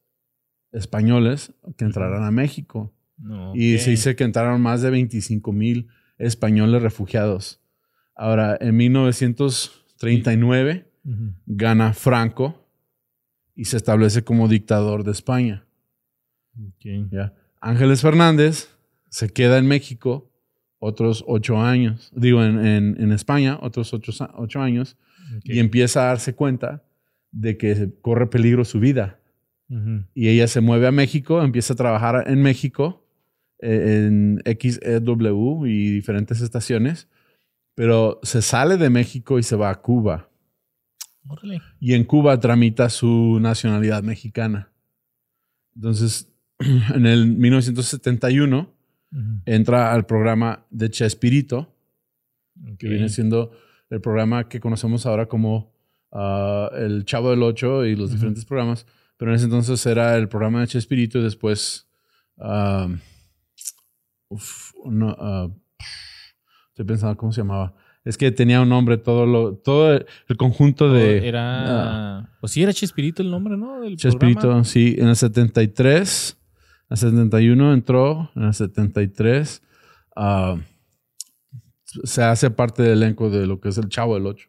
españoles 0.72 1.52
que 1.76 1.84
entraran 1.84 2.24
a 2.24 2.30
México. 2.30 2.94
No, 3.18 3.52
Y 3.54 3.76
se 3.78 3.90
dice 3.90 4.16
que 4.16 4.24
entraron 4.24 4.60
más 4.62 4.80
de 4.82 4.90
25 4.90 5.52
mil 5.52 5.88
españoles 6.18 6.82
refugiados. 6.82 7.60
Ahora, 8.14 8.56
en 8.60 8.76
1939 8.76 10.86
Ujú. 11.04 11.34
gana 11.46 11.92
Franco 11.94 12.66
y 13.54 13.64
se 13.66 13.76
establece 13.76 14.22
como 14.22 14.48
dictador 14.48 15.02
de 15.04 15.12
España. 15.12 15.66
¿ya? 17.10 17.34
Ángeles 17.60 18.00
Fernández 18.02 18.68
se 19.08 19.28
queda 19.30 19.58
en 19.58 19.66
México 19.66 20.30
otros 20.78 21.24
ocho 21.26 21.60
años, 21.60 22.10
digo, 22.14 22.44
en, 22.44 22.64
en- 22.64 22.96
en 23.00 23.12
España 23.12 23.58
otros 23.60 23.92
ocho, 23.92 24.12
ocho 24.36 24.60
años, 24.62 24.96
y 25.44 25.58
empieza 25.58 26.02
a 26.02 26.06
darse 26.06 26.34
cuenta 26.34 26.82
de 27.32 27.56
que 27.56 27.90
corre 28.00 28.28
peligro 28.28 28.64
su 28.64 28.80
vida. 28.80 29.18
Y 30.14 30.26
ella 30.28 30.48
se 30.48 30.60
mueve 30.60 30.88
a 30.88 30.92
México, 30.92 31.42
empieza 31.44 31.74
a 31.74 31.76
trabajar 31.76 32.24
en 32.26 32.42
México, 32.42 33.06
eh, 33.60 34.06
en 34.08 34.42
XEW 34.44 35.64
y 35.66 35.90
diferentes 35.92 36.40
estaciones, 36.40 37.08
pero 37.76 38.18
se 38.24 38.42
sale 38.42 38.76
de 38.78 38.90
México 38.90 39.38
y 39.38 39.44
se 39.44 39.54
va 39.54 39.70
a 39.70 39.80
Cuba. 39.80 40.28
Órale. 41.24 41.60
Y 41.78 41.94
en 41.94 42.02
Cuba 42.02 42.40
tramita 42.40 42.88
su 42.88 43.38
nacionalidad 43.40 44.02
mexicana. 44.02 44.72
Entonces, 45.76 46.32
en 46.94 47.06
el 47.06 47.28
1971 47.36 48.74
Ujú. 49.12 49.20
entra 49.46 49.92
al 49.92 50.04
programa 50.04 50.66
de 50.70 50.90
Chespirito, 50.90 51.72
Ok. 52.60 52.76
que 52.78 52.88
viene 52.88 53.08
siendo 53.08 53.52
el 53.88 54.00
programa 54.00 54.48
que 54.48 54.58
conocemos 54.60 55.06
ahora 55.06 55.26
como 55.26 55.72
Ah, 56.12 56.70
el 56.76 57.04
Chavo 57.04 57.30
del 57.30 57.42
Ocho 57.42 57.84
y 57.84 57.96
los 57.96 58.10
diferentes 58.10 58.44
programas. 58.44 58.86
Pero 59.16 59.30
en 59.30 59.36
ese 59.36 59.44
entonces 59.44 59.84
era 59.86 60.16
el 60.16 60.28
programa 60.28 60.60
de 60.60 60.66
Chespirito 60.66 61.18
y 61.18 61.22
después. 61.22 61.88
Uf, 64.28 64.72
no, 64.86 65.16
ah, 65.18 65.48
estoy 66.68 66.84
pensando 66.84 67.16
cómo 67.16 67.32
se 67.32 67.40
llamaba. 67.42 67.74
Es 68.04 68.16
que 68.16 68.30
tenía 68.30 68.62
un 68.62 68.68
nombre 68.70 68.96
todo 68.96 69.26
lo, 69.26 69.56
todo 69.56 69.92
el 69.92 70.36
conjunto 70.38 70.90
de. 70.90 71.28
Era. 71.28 72.18
Ah, 72.18 72.36
pues 72.40 72.52
sí, 72.52 72.62
era 72.62 72.72
Chespirito 72.72 73.22
el 73.22 73.30
nombre, 73.30 73.56
¿no? 73.56 73.80
Chespirito, 73.96 74.64
sí. 74.64 74.96
En 74.98 75.08
el 75.08 75.16
73. 75.16 76.38
En 76.88 76.94
el 76.94 76.96
71 76.96 77.74
entró. 77.74 78.30
En 78.34 78.44
el 78.44 78.54
73. 78.54 79.62
Se 82.04 82.22
hace 82.22 82.50
parte 82.50 82.82
del 82.82 83.02
elenco 83.02 83.28
de 83.28 83.46
lo 83.46 83.60
que 83.60 83.68
es 83.68 83.78
el 83.78 83.88
Chavo 83.88 84.14
del 84.14 84.26
8. 84.26 84.48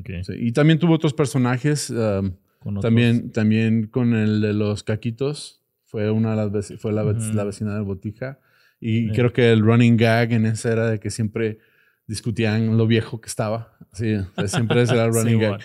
Okay. 0.00 0.24
Sí, 0.24 0.32
y 0.38 0.52
también 0.52 0.78
tuvo 0.78 0.94
otros 0.94 1.14
personajes. 1.14 1.90
Um, 1.90 2.32
¿Con 2.58 2.76
otros? 2.76 2.82
También, 2.82 3.32
también 3.32 3.86
con 3.86 4.14
el 4.14 4.40
de 4.40 4.52
los 4.52 4.82
caquitos. 4.82 5.62
Fue 5.84 6.10
una 6.10 6.30
de 6.30 6.36
las 6.36 6.52
veci 6.52 6.76
fue 6.76 6.92
la, 6.92 7.04
uh 7.04 7.10
-huh. 7.10 7.32
la, 7.34 7.44
vecina 7.44 7.74
de 7.74 7.80
Botija. 7.82 8.38
Y 8.80 9.10
creo 9.10 9.32
que 9.32 9.52
el 9.52 9.60
running 9.60 9.96
gag 9.96 10.32
en 10.32 10.46
ese 10.46 10.70
era 10.72 10.90
de 10.90 10.98
que 10.98 11.10
siempre 11.10 11.58
discutían 12.06 12.76
lo 12.76 12.86
viejo 12.86 13.20
que 13.20 13.28
estaba. 13.28 13.76
Sí, 13.92 14.16
siempre 14.46 14.82
ese 14.82 14.94
era 14.94 15.04
el 15.04 15.12
running 15.14 15.34
sí, 15.34 15.40
gag. 15.40 15.50
Igual. 15.50 15.60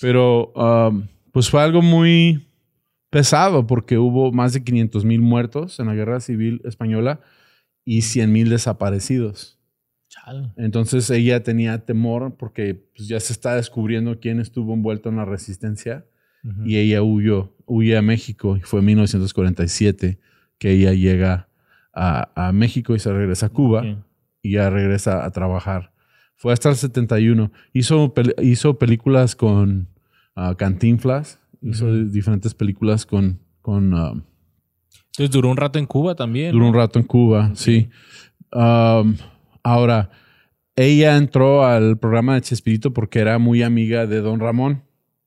Pero 0.00 0.52
um, 0.52 1.06
pues 1.32 1.48
fue 1.48 1.62
algo 1.62 1.82
muy 1.82 2.48
pesado 3.10 3.66
porque 3.66 3.98
hubo 3.98 4.32
más 4.32 4.52
de 4.52 4.62
500 4.62 5.04
mil 5.04 5.20
muertos 5.20 5.80
en 5.80 5.86
la 5.86 5.94
guerra 5.94 6.20
civil 6.20 6.60
española 6.64 7.20
y 7.84 8.02
100 8.02 8.32
mil 8.32 8.50
desaparecidos. 8.50 9.59
Entonces 10.56 11.08
ella 11.10 11.42
tenía 11.42 11.84
temor 11.84 12.36
porque 12.36 12.74
pues, 12.96 13.08
ya 13.08 13.20
se 13.20 13.32
está 13.32 13.54
descubriendo 13.54 14.18
quién 14.20 14.40
estuvo 14.40 14.74
envuelto 14.74 15.08
en 15.08 15.16
la 15.16 15.24
resistencia 15.24 16.04
y 16.64 16.78
ella 16.78 17.02
huyó, 17.02 17.54
huye 17.66 17.96
a 17.98 18.02
México 18.02 18.56
y 18.56 18.60
fue 18.60 18.80
en 18.80 18.86
1947 18.86 20.18
que 20.58 20.70
ella 20.70 20.92
llega 20.94 21.48
a, 21.92 22.30
a 22.34 22.52
México 22.52 22.94
y 22.94 22.98
se 22.98 23.12
regresa 23.12 23.46
a 23.46 23.48
Cuba 23.50 23.84
y 24.42 24.52
ya 24.52 24.70
regresa 24.70 25.24
a 25.24 25.30
trabajar. 25.32 25.92
Fue 26.36 26.54
hasta 26.54 26.70
el 26.70 26.76
71. 26.76 27.52
Hizo, 27.74 28.14
pel- 28.14 28.34
hizo 28.42 28.78
películas 28.78 29.36
con 29.36 29.88
ah, 30.34 30.54
Cantinflas, 30.56 31.38
hizo 31.60 31.94
diferentes 32.06 32.54
películas 32.54 33.04
con... 33.04 33.40
con 33.60 33.92
ah, 33.94 34.14
Entonces 35.08 35.30
duró 35.30 35.50
un 35.50 35.58
rato 35.58 35.78
en 35.78 35.84
Cuba 35.84 36.14
también. 36.14 36.52
duró 36.52 36.64
¿no? 36.64 36.70
un 36.70 36.74
rato 36.74 36.98
en 36.98 37.04
Cuba, 37.04 37.50
sí. 37.54 37.90
Um, 38.52 39.14
ahora, 39.62 40.10
ella 40.76 41.16
entró 41.16 41.64
al 41.66 41.98
programa 41.98 42.34
de 42.34 42.40
Chespirito 42.42 42.92
porque 42.92 43.18
era 43.20 43.38
muy 43.38 43.62
amiga 43.62 44.06
de 44.06 44.20
Don 44.20 44.40
Ramón, 44.40 44.82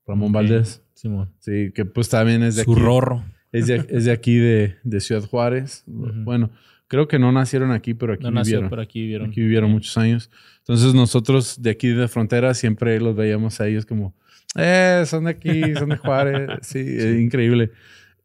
Ramón. 0.08 0.32
Valdés. 0.32 0.82
Simón. 0.94 1.32
Sí, 1.40 1.72
que 1.76 1.86
pues 1.86 2.10
también 2.10 2.44
es 2.44 2.56
de 2.56 2.64
Su 2.64 2.74
aquí. 2.74 2.82
rorro. 2.82 3.24
Es 3.52 3.68
de, 3.68 3.86
es 3.90 4.06
de 4.06 4.12
aquí 4.12 4.36
de, 4.38 4.76
de 4.84 5.00
Ciudad 5.00 5.24
Juárez. 5.24 5.84
Bueno, 5.86 6.50
creo 6.88 7.08
que 7.08 7.20
no 7.20 7.32
nacieron 7.32 7.72
aquí, 7.72 7.94
pero 7.94 8.14
aquí 8.14 8.24
No 8.24 8.32
nació, 8.32 8.52
vivieron. 8.54 8.70
pero 8.70 8.82
aquí 8.82 9.02
vivieron. 9.02 9.30
Aquí 9.30 9.42
vivieron 9.42 9.70
muchos 9.70 9.98
años. 9.98 10.32
Entonces 10.60 10.94
nosotros 10.94 11.62
de 11.62 11.70
aquí 11.72 11.90
de 11.90 12.08
frontera 12.08 12.54
siempre 12.54 13.00
los 13.00 13.16
veíamos 13.16 13.60
a 13.62 13.68
ellos 13.68 13.86
como, 13.86 14.16
eh, 14.56 15.04
son 15.06 15.26
de 15.26 15.32
aquí, 15.32 15.74
son 15.76 15.90
de 15.90 15.98
Juárez. 15.98 16.50
Sí, 16.62 16.80
eh, 16.80 17.20
increíble. 17.22 17.72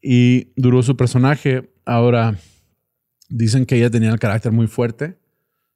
Y 0.00 0.48
duró 0.56 0.82
su 0.82 0.96
personaje. 0.96 1.68
Ahora, 1.84 2.36
dicen 3.28 3.66
que 3.66 3.76
ella 3.76 3.90
tenía 3.90 4.10
el 4.10 4.18
carácter 4.18 4.52
muy 4.52 4.66
fuerte 4.66 5.18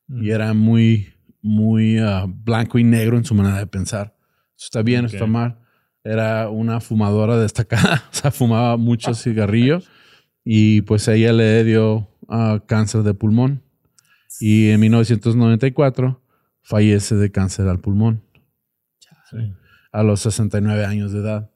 Y 0.09 0.31
era 0.31 0.53
muy, 0.55 1.09
muy 1.41 1.99
ah, 1.99 2.27
blanco 2.29 2.79
y 2.79 2.85
negro 2.85 3.17
en 3.17 3.25
su 3.25 3.35
manera 3.35 3.59
de 3.59 3.67
pensar. 3.67 4.15
Eso 4.57 4.67
está 4.67 4.83
bien, 4.83 5.05
eso 5.07 5.13
Ok. 5.17 5.21
está 5.23 5.27
mal. 5.27 5.59
Era 6.05 6.49
una 6.51 6.81
fumadora 6.81 7.39
destacada, 7.39 8.05
o 8.11 8.15
sea, 8.15 8.31
fumaba 8.31 8.77
mucho 8.77 9.15
cigarrillo 9.15 9.81
y 10.45 10.83
pues 10.83 11.07
ella 11.09 11.33
le 11.33 11.63
dio 11.65 12.09
ah, 12.29 12.61
cáncer 12.67 13.03
de 13.05 13.15
pulmón 13.15 13.63
y 14.41 14.71
en 14.71 14.81
1994 14.81 16.21
fallece 16.63 17.15
de 17.15 17.31
cáncer 17.31 17.69
al 17.69 17.79
pulmón 17.81 18.23
Chale. 18.99 19.55
a 19.93 20.03
los 20.03 20.21
69 20.21 20.85
años 20.85 21.13
de 21.13 21.21
edad. 21.21 21.51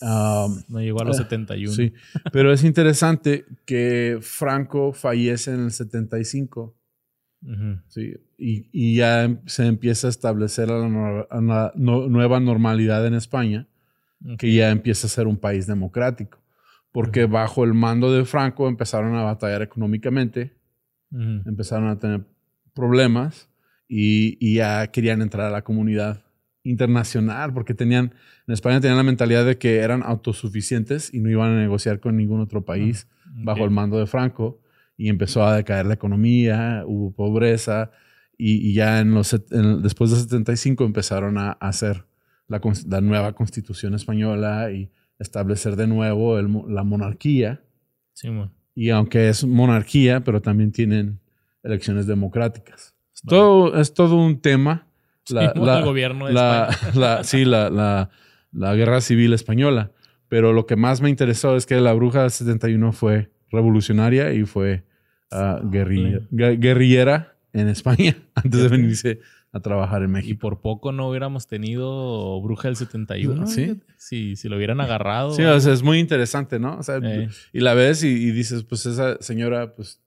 Um, 0.00 0.62
No 0.68 0.80
llegó 0.80 1.00
a 1.00 1.04
los 1.04 1.18
eh, 1.18 1.22
71. 1.22 1.72
Sí, 1.72 1.92
pero 2.32 2.52
es 2.52 2.62
interesante 2.64 3.46
que 3.64 4.18
Franco 4.20 4.92
fallece 4.92 5.52
en 5.52 5.64
el 5.64 5.70
75 5.72 6.76
Sí, 7.88 8.14
y, 8.38 8.68
y 8.72 8.96
ya 8.96 9.24
em- 9.24 9.38
se 9.46 9.66
empieza 9.66 10.06
a 10.06 10.10
establecer 10.10 10.68
la, 10.68 10.78
nor- 10.88 11.28
la 11.30 11.72
no- 11.76 12.08
nueva 12.08 12.40
normalidad 12.40 13.06
en 13.06 13.14
España, 13.14 13.66
que 14.38 14.54
ya 14.54 14.70
empieza 14.70 15.06
a 15.06 15.10
ser 15.10 15.26
un 15.26 15.36
país 15.36 15.66
democrático, 15.66 16.38
porque 16.92 17.26
bajo 17.26 17.64
el 17.64 17.74
mando 17.74 18.10
de 18.12 18.24
Franco 18.24 18.66
empezaron 18.68 19.14
a 19.16 19.22
batallar 19.22 19.60
económicamente, 19.62 20.54
empezaron 21.46 21.88
a 21.88 21.98
tener 21.98 22.22
problemas 22.74 23.48
y, 23.88 24.36
y 24.40 24.54
ya 24.56 24.86
querían 24.88 25.20
entrar 25.20 25.46
a 25.48 25.50
la 25.50 25.62
comunidad 25.62 26.22
internacional, 26.62 27.52
porque 27.52 27.74
tenían, 27.74 28.14
en 28.46 28.54
España 28.54 28.80
tenían 28.80 28.96
la 28.96 29.02
mentalidad 29.02 29.44
de 29.44 29.58
que 29.58 29.76
eran 29.78 30.02
autosuficientes 30.02 31.12
y 31.12 31.20
no 31.20 31.28
iban 31.30 31.52
a 31.52 31.60
negociar 31.60 32.00
con 32.00 32.16
ningún 32.16 32.40
otro 32.40 32.64
país 32.64 33.06
bajo 33.44 33.64
el 33.64 33.70
mando 33.70 33.98
de 33.98 34.06
Franco 34.06 34.60
y 34.96 35.08
empezó 35.08 35.44
a 35.44 35.56
decaer 35.56 35.86
la 35.86 35.94
economía, 35.94 36.84
hubo 36.86 37.12
pobreza 37.12 37.90
y, 38.38 38.68
y 38.68 38.74
ya 38.74 39.00
en 39.00 39.14
los, 39.14 39.32
en- 39.50 39.82
después 39.82 40.10
de 40.10 40.16
75 40.18 40.84
empezaron 40.84 41.38
a, 41.38 41.50
a 41.60 41.68
hacer 41.68 42.04
la, 42.48 42.60
la 42.88 43.00
nueva 43.00 43.32
constitución 43.34 43.94
española 43.94 44.70
y 44.72 44.90
establecer 45.18 45.76
de 45.76 45.86
nuevo 45.86 46.38
el 46.38 46.48
la 46.68 46.82
monarquía. 46.84 47.62
Simón. 48.12 48.52
Y 48.74 48.90
aunque 48.90 49.28
es 49.28 49.44
monarquía, 49.44 50.22
pero 50.24 50.42
también 50.42 50.72
tienen 50.72 51.20
elecciones 51.62 52.06
democráticas. 52.06 52.94
Es 53.14 53.22
todo, 53.22 53.80
es 53.80 53.94
todo 53.94 54.16
un 54.16 54.40
tema. 54.40 54.86
La- 55.28 55.52
Simón, 55.52 55.66
la- 55.66 55.78
el 55.78 55.84
gobierno 55.84 56.26
de 56.26 56.34
España. 56.74 57.22
sí, 57.24 57.44
la, 57.44 58.10
guerra 58.74 59.00
civil 59.00 59.32
española. 59.32 59.92
Pero 60.28 60.52
lo 60.52 60.66
que 60.66 60.74
más 60.76 61.00
me 61.00 61.10
interesó 61.10 61.56
es 61.56 61.66
que 61.66 61.76
la 61.80 61.92
bruja 61.92 62.22
del 62.22 62.30
71 62.30 62.92
fue 62.92 63.30
revolucionaria 63.54 64.32
y 64.34 64.44
fue 64.44 64.84
ah, 65.30 65.60
guerrilla- 65.62 66.20
gue- 66.30 66.58
guerrillera 66.58 67.36
en 67.52 67.68
España 67.68 68.16
antes 68.34 68.60
de 68.62 68.68
venirse 68.68 69.20
a 69.52 69.60
trabajar 69.60 70.02
en 70.02 70.10
Y 70.10 70.12
México. 70.12 70.40
por 70.40 70.60
poco 70.60 70.90
no 70.90 71.08
hubiéramos 71.08 71.46
tenido 71.46 72.40
Bruja 72.42 72.66
del 72.68 72.76
71. 72.76 73.46
Sí. 73.46 73.62
fíjate. 73.66 73.80
Si, 73.96 74.34
si 74.36 74.48
lo 74.48 74.56
hubieran 74.56 74.80
agarrado. 74.80 75.32
Sí, 75.32 75.42
o 75.44 75.60
sea, 75.60 75.72
es 75.72 75.82
muy 75.84 76.00
interesante, 76.00 76.58
¿no? 76.58 76.76
O 76.78 76.82
sea, 76.82 76.98
Eh. 77.02 77.28
y 77.52 77.60
la 77.60 77.74
ves 77.74 78.02
y, 78.02 78.08
y 78.08 78.32
dices, 78.32 78.64
pues 78.64 78.84
esa 78.86 79.16
señora, 79.20 79.74
pues, 79.76 80.00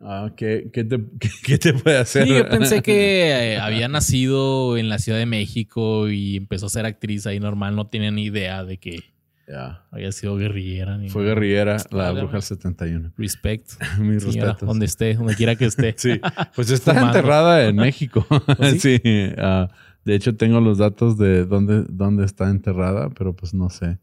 ah, 0.00 0.32
¿qué, 0.36 0.70
qué 0.72 0.84
te, 0.84 0.98
qué- 1.20 1.28
qué 1.44 1.58
te 1.58 1.74
puede 1.74 1.98
hacer? 1.98 2.26
Sí, 2.26 2.30
yo 2.34 2.48
pensé 2.48 2.82
que 2.82 3.52
eh, 3.54 3.58
había 3.58 3.88
nacido 3.88 4.76
en 4.78 4.88
la 4.88 4.98
Ciudad 4.98 5.18
de 5.18 5.26
México 5.26 6.08
y 6.08 6.36
empezó 6.38 6.66
a 6.66 6.70
ser 6.70 6.86
actriz 6.86 7.26
ahí 7.26 7.40
normal. 7.40 7.76
No 7.76 7.88
tenía 7.88 8.10
ni 8.10 8.24
idea 8.24 8.64
de 8.64 8.78
que 8.78 9.00
Ya. 9.46 9.84
había 9.90 10.10
sido 10.12 10.36
guerrillera. 10.36 10.96
Ni 10.96 11.08
Fue 11.10 11.22
nada. 11.22 11.34
guerrillera, 11.34 11.76
la 11.90 12.12
bruja 12.12 12.32
del 12.34 12.42
71. 12.42 13.12
Respect. 13.16 13.72
Mis 13.98 14.22
señora, 14.22 14.48
respetos. 14.52 14.68
donde 14.68 14.86
esté, 14.86 15.14
donde 15.14 15.34
quiera 15.36 15.54
que 15.56 15.66
esté. 15.66 15.94
Sí, 15.98 16.20
pues 16.54 16.70
está 16.70 16.92
Fumando. 16.94 17.18
enterrada 17.18 17.66
en 17.66 17.76
México. 17.76 18.26
¿Oh, 18.30 18.40
sí? 18.78 18.78
sí, 18.80 19.00
ah, 19.38 19.68
de 20.04 20.14
hecho 20.14 20.36
tengo 20.36 20.60
los 20.60 20.78
datos 20.78 21.18
de 21.18 21.44
dónde, 21.44 21.84
dónde 21.88 22.24
está 22.24 22.48
enterrada, 22.50 23.10
pero 23.10 23.34
pues 23.34 23.52
no 23.54 23.68
sé. 23.70 23.98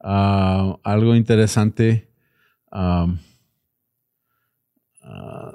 Ah, 0.00 0.76
algo 0.82 1.14
interesante. 1.14 2.08
ah, 2.72 3.06
a 5.02 5.54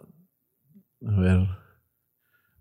ver. 1.20 1.48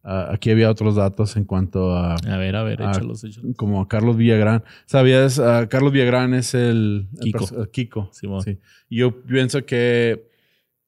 Ah, 0.06 0.28
aquí 0.32 0.50
había 0.50 0.70
otros 0.70 0.96
datos 0.96 1.34
en 1.36 1.44
cuanto 1.44 1.96
a 1.96 2.14
A 2.16 2.36
ver, 2.36 2.56
a 2.56 2.62
ver, 2.62 2.82
Ah, 2.82 2.90
échalos, 2.90 3.24
échalos. 3.24 3.56
como 3.56 3.80
a 3.80 3.88
Carlos 3.88 4.16
Villagrán. 4.18 4.62
¿Sabías? 4.84 5.38
Ah, 5.38 5.66
Carlos 5.70 5.92
Villagrán 5.92 6.34
es 6.34 6.52
el, 6.54 7.06
Kiko. 7.22 7.62
el 7.62 7.70
Kiko. 7.70 8.10
Simón. 8.12 8.42
Sí. 8.42 8.58
Y 8.90 8.98
yo 8.98 9.22
pienso 9.24 9.64
que 9.64 10.28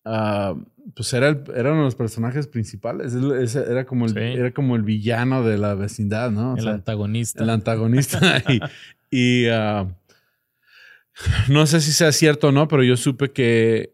ah, 0.04 0.54
pues 0.94 1.12
era, 1.14 1.28
el- 1.28 1.42
era 1.54 1.70
uno 1.72 1.80
de 1.80 1.84
los 1.86 1.94
personajes 1.96 2.46
principales. 2.46 3.12
Era 3.56 3.86
como, 3.86 4.04
el, 4.06 4.12
Sí. 4.12 4.18
era 4.20 4.50
como 4.52 4.76
el 4.76 4.82
villano 4.82 5.42
de 5.42 5.58
la 5.58 5.74
vecindad, 5.74 6.30
¿no? 6.30 6.52
O 6.52 6.56
el 6.56 6.62
sea, 6.62 6.72
antagonista. 6.74 7.42
el 7.42 7.50
antagonista. 7.50 8.20
y 8.48 8.60
y, 9.10 9.46
ah, 9.48 9.86
no 11.48 11.66
sé 11.66 11.80
si 11.80 11.92
sea 11.92 12.12
cierto 12.12 12.48
o 12.48 12.52
no, 12.52 12.68
pero 12.68 12.82
yo 12.82 12.96
supe 12.96 13.30
que, 13.32 13.90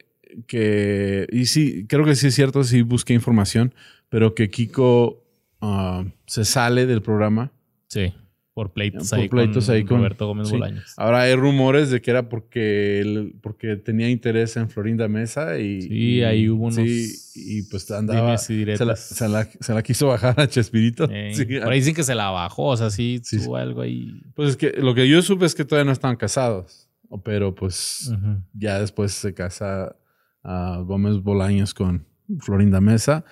que, 0.47 1.27
y 1.31 1.47
sí, 1.47 1.87
creo 1.89 2.05
que 2.05 2.15
sí 2.15 2.29
es 2.29 2.35
cierto, 2.35 2.65
sí 2.65 2.83
busqué 2.83 3.13
información, 3.15 3.75
pero 4.09 4.35
que 4.35 4.51
Kiko 4.51 5.25
ah, 5.61 6.05
se 6.27 6.45
sale 6.45 6.87
del 6.87 7.03
programa. 7.03 7.53
Sí, 7.89 8.13
por 8.55 8.73
pleitos, 8.75 9.09
Por 9.09 9.19
ahí, 9.19 9.29
pleitos 9.31 9.67
con 9.67 9.75
ahí 9.75 9.85
con- 9.85 9.97
Roberto 9.99 10.27
Gómez 10.27 10.49
sí. 10.49 10.53
Bolaños. 10.55 10.93
Ahora 10.99 11.23
hay 11.23 11.35
rumores 11.35 11.91
de 11.91 12.03
que 12.03 12.11
era 12.11 12.29
porque, 12.29 13.01
él- 13.01 13.35
porque 13.41 13.77
tenía 13.77 14.11
interés 14.11 14.57
en 14.59 14.69
Florinda 14.69 15.09
Mesa 15.09 15.59
y... 15.59 15.81
Sí, 15.83 16.23
ahí 16.23 16.51
hubo 16.51 16.65
unos 16.67 16.75
Sí, 16.75 17.15
y 17.35 17.63
pues 17.63 17.91
andaba... 17.91 18.35
y 18.35 18.39
Se 18.39 18.85
la, 18.85 18.97
se 18.97 19.29
la- 19.29 19.49
se 19.59 19.73
la 19.73 19.83
quiso 19.83 20.09
bajar 20.09 20.39
a 20.39 20.47
Chespirito. 20.49 21.09
Eh, 21.11 21.33
Sí, 21.35 21.47
por 21.47 21.73
ahí 21.73 21.79
dicen 21.81 21.95
que 21.95 22.03
se 22.05 22.15
la 22.15 22.29
bajó, 22.31 22.65
o 22.67 22.77
sea, 22.77 22.91
sí, 22.91 23.23
tuvo 23.31 23.57
algo 23.57 23.81
ahí. 23.81 24.21
Pues 24.35 24.51
es 24.51 24.57
que 24.59 24.73
lo 24.73 24.95
que 24.95 25.09
yo 25.09 25.23
supe 25.23 25.47
es 25.47 25.55
que 25.55 25.65
todavía 25.65 25.87
no 25.87 25.93
estaban 25.93 26.17
casados. 26.17 26.89
Pero 27.25 27.55
pues 27.55 28.11
ya 28.55 28.81
después 28.81 29.13
se 29.13 29.35
casa 29.35 29.95
a 30.43 30.83
Gómez 30.85 31.19
Bolaños 31.23 31.75
con 31.75 32.07
Florinda 32.41 32.81
Mesa, 32.81 33.25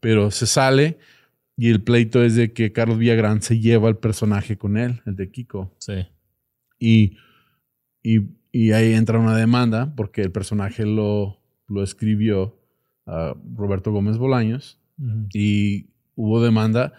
pero 0.00 0.30
se 0.30 0.46
sale 0.46 0.98
y 1.56 1.70
el 1.70 1.82
pleito 1.82 2.22
es 2.22 2.34
de 2.36 2.52
que 2.52 2.72
Carlos 2.72 2.98
Villagrán 2.98 3.42
se 3.42 3.58
lleva 3.60 3.88
el 3.88 3.96
personaje 3.96 4.56
con 4.56 4.76
él, 4.76 5.00
el 5.06 5.16
de 5.16 5.30
Kiko. 5.30 5.72
Sí. 5.78 6.06
Y, 6.78 7.16
y, 8.02 8.20
y 8.52 8.72
ahí 8.72 8.92
entra 8.92 9.18
una 9.18 9.36
demanda 9.36 9.94
porque 9.96 10.22
el 10.22 10.30
personaje 10.32 10.84
lo, 10.86 11.40
lo 11.68 11.82
escribió 11.82 12.58
Roberto 13.54 13.92
Gómez 13.92 14.16
Bolaños 14.18 14.80
Ujú. 14.98 15.28
y 15.34 15.90
hubo 16.14 16.42
demanda 16.42 16.92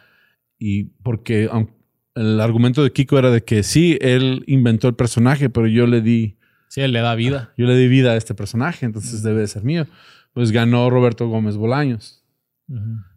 y 0.60 0.86
porque 1.04 1.50
aun- 1.50 1.72
el 2.16 2.40
argumento 2.40 2.84
de 2.84 2.92
Kiko 2.94 3.18
era 3.20 3.30
de 3.32 3.44
que 3.44 3.64
sí, 3.64 3.98
él 4.00 4.44
inventó 4.48 4.88
el 4.88 4.96
personaje, 4.96 5.50
pero 5.50 5.68
yo 5.68 5.86
le 5.88 6.02
di, 6.02 6.35
Sí, 6.68 6.82
él 6.82 6.92
le 6.92 7.00
da 7.00 7.16
vida. 7.16 7.54
yo 7.58 7.66
le 7.68 7.76
di 7.76 7.88
vida 7.88 8.12
a 8.12 8.16
este 8.16 8.34
personaje, 8.34 8.86
entonces 8.86 9.24
debe 9.24 9.42
de 9.42 9.48
ser 9.48 9.64
mío. 9.64 9.88
Pues 10.34 10.52
ganó 10.52 10.90
Roberto 10.90 11.28
Gómez 11.28 11.56
Bolaños. 11.56 12.24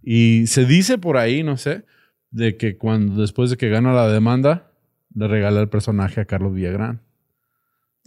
Y 0.02 0.46
se 0.46 0.66
dice 0.66 0.98
por 0.98 1.16
ahí, 1.16 1.42
no 1.42 1.56
sé, 1.56 1.84
de 2.30 2.56
que 2.56 2.76
cuando 2.76 3.20
después 3.20 3.50
de 3.50 3.56
que 3.56 3.68
gana 3.68 3.92
la 3.92 4.08
demanda, 4.08 4.70
le 5.14 5.26
regala 5.26 5.60
el 5.60 5.68
personaje 5.68 6.20
a 6.20 6.26
Carlos 6.26 6.54
Villagrán. 6.54 7.00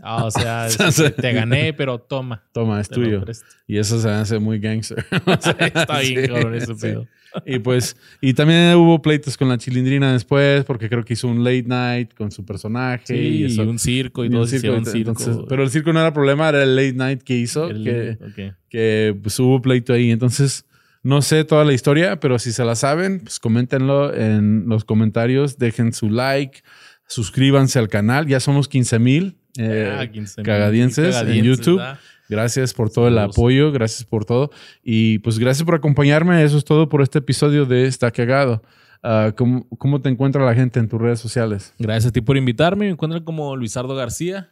Ah, 0.04 0.26
o 0.26 0.32
sea, 0.32 0.68
te 1.16 1.34
gané, 1.34 1.74
pero 1.74 2.00
toma. 2.00 2.44
Toma, 2.52 2.82
es 2.82 2.90
te 2.90 2.96
tuyo. 2.96 3.24
Y 3.68 3.78
eso 3.78 4.00
se 4.02 4.10
hace 4.10 4.40
muy 4.40 4.60
gangster. 4.60 5.06
O 5.26 5.42
sea, 5.42 5.52
Está 5.60 6.00
bien, 6.00 6.22
sí, 6.24 6.28
cabrón, 6.28 6.56
ese 6.56 6.74
sí. 6.76 6.82
pedo. 6.82 7.08
Y 7.46 7.60
pues, 7.60 7.96
y 8.20 8.34
también 8.34 8.76
hubo 8.76 9.02
pleitos 9.02 9.38
con 9.38 9.48
la 9.48 9.58
chilindrina 9.58 10.12
después, 10.12 10.66
porque 10.66 10.90
creo 10.90 11.04
que 11.06 11.14
hizo 11.14 11.30
un 11.30 11.44
late 11.46 11.64
night 11.66 12.14
con 12.14 12.30
su 12.30 12.44
personaje. 12.46 13.04
Sí, 13.06 13.46
y 13.46 13.60
un 13.60 13.80
circo 13.80 14.26
y, 14.26 14.28
Y 14.28 14.36
un 14.36 14.46
circo, 14.48 14.58
hicieron 14.58 14.86
circo. 14.86 15.12
entonces- 15.12 15.38
pero 15.48 15.64
el 15.64 15.70
circo 15.70 15.94
no 15.94 16.02
era 16.02 16.12
problema, 16.14 16.50
era 16.50 16.64
el 16.64 16.76
late 16.76 16.94
night 16.94 17.24
que 17.24 17.38
hizo, 17.38 17.70
El- 17.70 17.84
que, 17.86 18.18
ok. 18.52 18.56
que 18.70 19.18
pues, 19.24 19.40
hubo 19.40 19.62
pleito 19.62 19.94
ahí. 19.94 20.12
Entonces, 20.12 20.66
no 21.04 21.22
sé 21.22 21.46
toda 21.46 21.64
la 21.64 21.72
historia, 21.72 22.20
pero 22.20 22.38
si 22.38 22.52
se 22.52 22.66
la 22.66 22.76
saben, 22.76 23.22
pues 23.22 23.40
coméntenlo 23.40 24.14
en 24.14 24.66
los 24.68 24.84
comentarios, 24.84 25.58
dejen 25.58 25.94
su 25.94 26.10
like, 26.10 26.64
suscríbanse 27.08 27.80
al 27.80 27.88
canal. 27.88 28.28
Ya 28.28 28.40
somos 28.42 28.68
15 28.68 29.00
mil. 29.00 29.38
Eh, 29.58 29.98
Ah, 30.00 30.08
15 30.08 30.42
mil 30.42 30.46
cagadienses 30.46 31.16
en 31.22 31.44
YouTube. 31.44 31.78
¿verdad? 31.78 32.00
Gracias 32.30 32.74
por 32.74 32.90
todo 32.90 33.08
el 33.10 33.16
Saludos. 33.16 33.36
apoyo, 33.38 33.72
gracias 33.72 34.06
por 34.06 34.24
todo. 34.26 34.52
Y 34.84 35.20
pues 35.20 35.38
gracias 35.38 35.66
por 35.66 35.76
acompañarme. 35.76 36.42
Eso 36.44 36.58
es 36.58 36.64
todo 36.64 36.88
por 36.88 37.02
este 37.02 37.20
episodio 37.20 37.66
de 37.66 37.88
Está 37.88 38.10
Cagado. 38.12 38.62
Ah, 39.04 39.34
¿cómo, 39.36 39.68
¿Cómo 39.78 40.00
te 40.02 40.10
encuentra 40.10 40.46
la 40.46 40.54
gente 40.54 40.80
en 40.80 40.88
tus 40.88 41.02
redes 41.02 41.20
sociales? 41.20 41.74
Gracias 41.80 42.10
a 42.10 42.12
ti 42.14 42.22
por 42.22 42.38
invitarme. 42.38 42.86
Me 42.86 42.92
encuentran 42.92 43.24
como 43.24 43.56
Luisardo 43.58 43.96
García. 43.96 44.52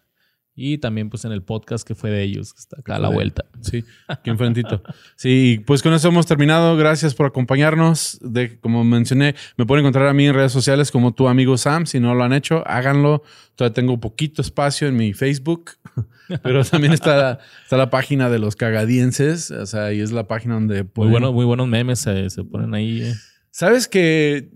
Y 0.62 0.78
también 0.78 1.10
pues 1.10 1.24
en 1.26 1.32
el 1.32 1.41
podcast 1.41 1.88
que 1.88 1.95
fue 1.95 2.10
de 2.10 2.22
ellos, 2.24 2.54
que 2.54 2.60
está 2.60 2.78
acá 2.80 2.95
a 2.98 3.00
la 3.00 3.08
vuelta. 3.10 3.45
Sí, 3.62 3.84
aquí 4.08 4.30
enfrentito. 4.30 4.84
Sí, 5.15 5.63
pues 5.65 5.82
con 5.82 5.93
eso 5.93 6.10
hemos 6.10 6.26
terminado. 6.26 6.76
Gracias 6.76 7.15
por 7.15 7.26
acompañarnos. 7.28 8.19
De, 8.22 8.60
como 8.60 8.84
mencioné, 8.84 9.36
me 9.58 9.65
pueden 9.65 9.86
encontrar 9.86 10.08
a 10.08 10.13
mí 10.13 10.26
en 10.28 10.34
redes 10.34 10.52
sociales 10.52 10.91
como 10.91 11.13
tu 11.13 11.28
amigo 11.30 11.58
Sam. 11.58 11.86
Si 11.86 12.00
no 12.00 12.13
lo 12.13 12.24
han 12.24 12.34
hecho, 12.34 12.62
háganlo. 12.67 13.24
Todavía 13.56 13.74
tengo 13.74 14.00
poquito 14.00 14.41
espacio 14.41 14.88
en 14.89 14.98
mi 14.98 15.13
Facebook, 15.13 15.72
pero 16.43 16.63
también 16.65 16.93
está 16.93 17.15
la, 17.17 17.39
está 17.63 17.78
la 17.78 17.89
página 17.89 18.30
de 18.30 18.39
los 18.39 18.56
cagadienses. 18.56 19.52
O 19.52 19.65
sea, 19.65 19.86
ahí 19.86 20.02
es 20.02 20.12
la 20.12 20.28
página 20.28 20.56
donde 20.56 20.84
Muy, 20.84 20.91
pueden... 20.91 21.12
bueno, 21.12 21.32
muy 21.34 21.45
buenos 21.45 21.67
memes 21.67 22.00
se, 22.00 22.30
se 22.30 22.43
ponen 22.43 22.74
ahí. 22.74 23.02
eh. 23.04 23.13
¿Sabes 23.52 23.88
que 23.88 24.50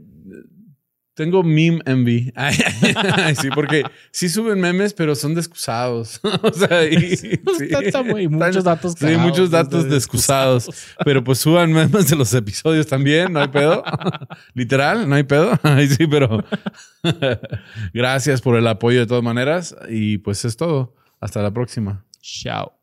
tengo 1.15 1.43
meme 1.43 1.79
envy? 1.85 2.31
Ay, 2.35 2.55
ay, 3.17 3.35
sí, 3.35 3.49
porque 3.53 3.83
sí 4.11 4.29
suben 4.29 4.59
memes, 4.59 4.93
pero 4.93 5.15
son 5.15 5.35
descusados. 5.35 6.19
o 6.41 6.51
sea, 6.51 6.85
y- 6.85 7.15
sí. 7.17 7.39
Está- 7.61 7.79
está 7.81 8.03
muy- 8.03 8.23
Están- 8.25 8.39
muchos 8.49 8.63
datos 8.63 8.93
Sí, 8.93 9.05
cagados, 9.05 9.21
muchos 9.21 9.51
datos 9.51 9.89
descusados. 9.89 10.69
Pero 11.05 11.23
pues 11.23 11.39
suban 11.39 11.71
memes 11.71 12.09
de 12.09 12.15
los 12.15 12.33
episodios 12.33 12.87
también, 12.87 13.31
no 13.33 13.39
hay 13.41 13.47
pedo. 13.49 13.83
Literal, 14.53 15.07
no 15.07 15.15
hay 15.15 15.23
pedo. 15.23 15.57
Ay, 15.63 15.87
sí, 15.87 16.07
pero 16.07 16.43
gracias 17.93 18.41
por 18.41 18.55
el 18.57 18.67
apoyo 18.67 18.99
de 18.99 19.05
todas 19.07 19.23
maneras. 19.23 19.75
Y 19.89 20.17
pues 20.19 20.43
es 20.45 20.57
todo. 20.57 20.95
Hasta 21.19 21.41
la 21.41 21.51
próxima. 21.51 22.05
Chao. 22.21 22.77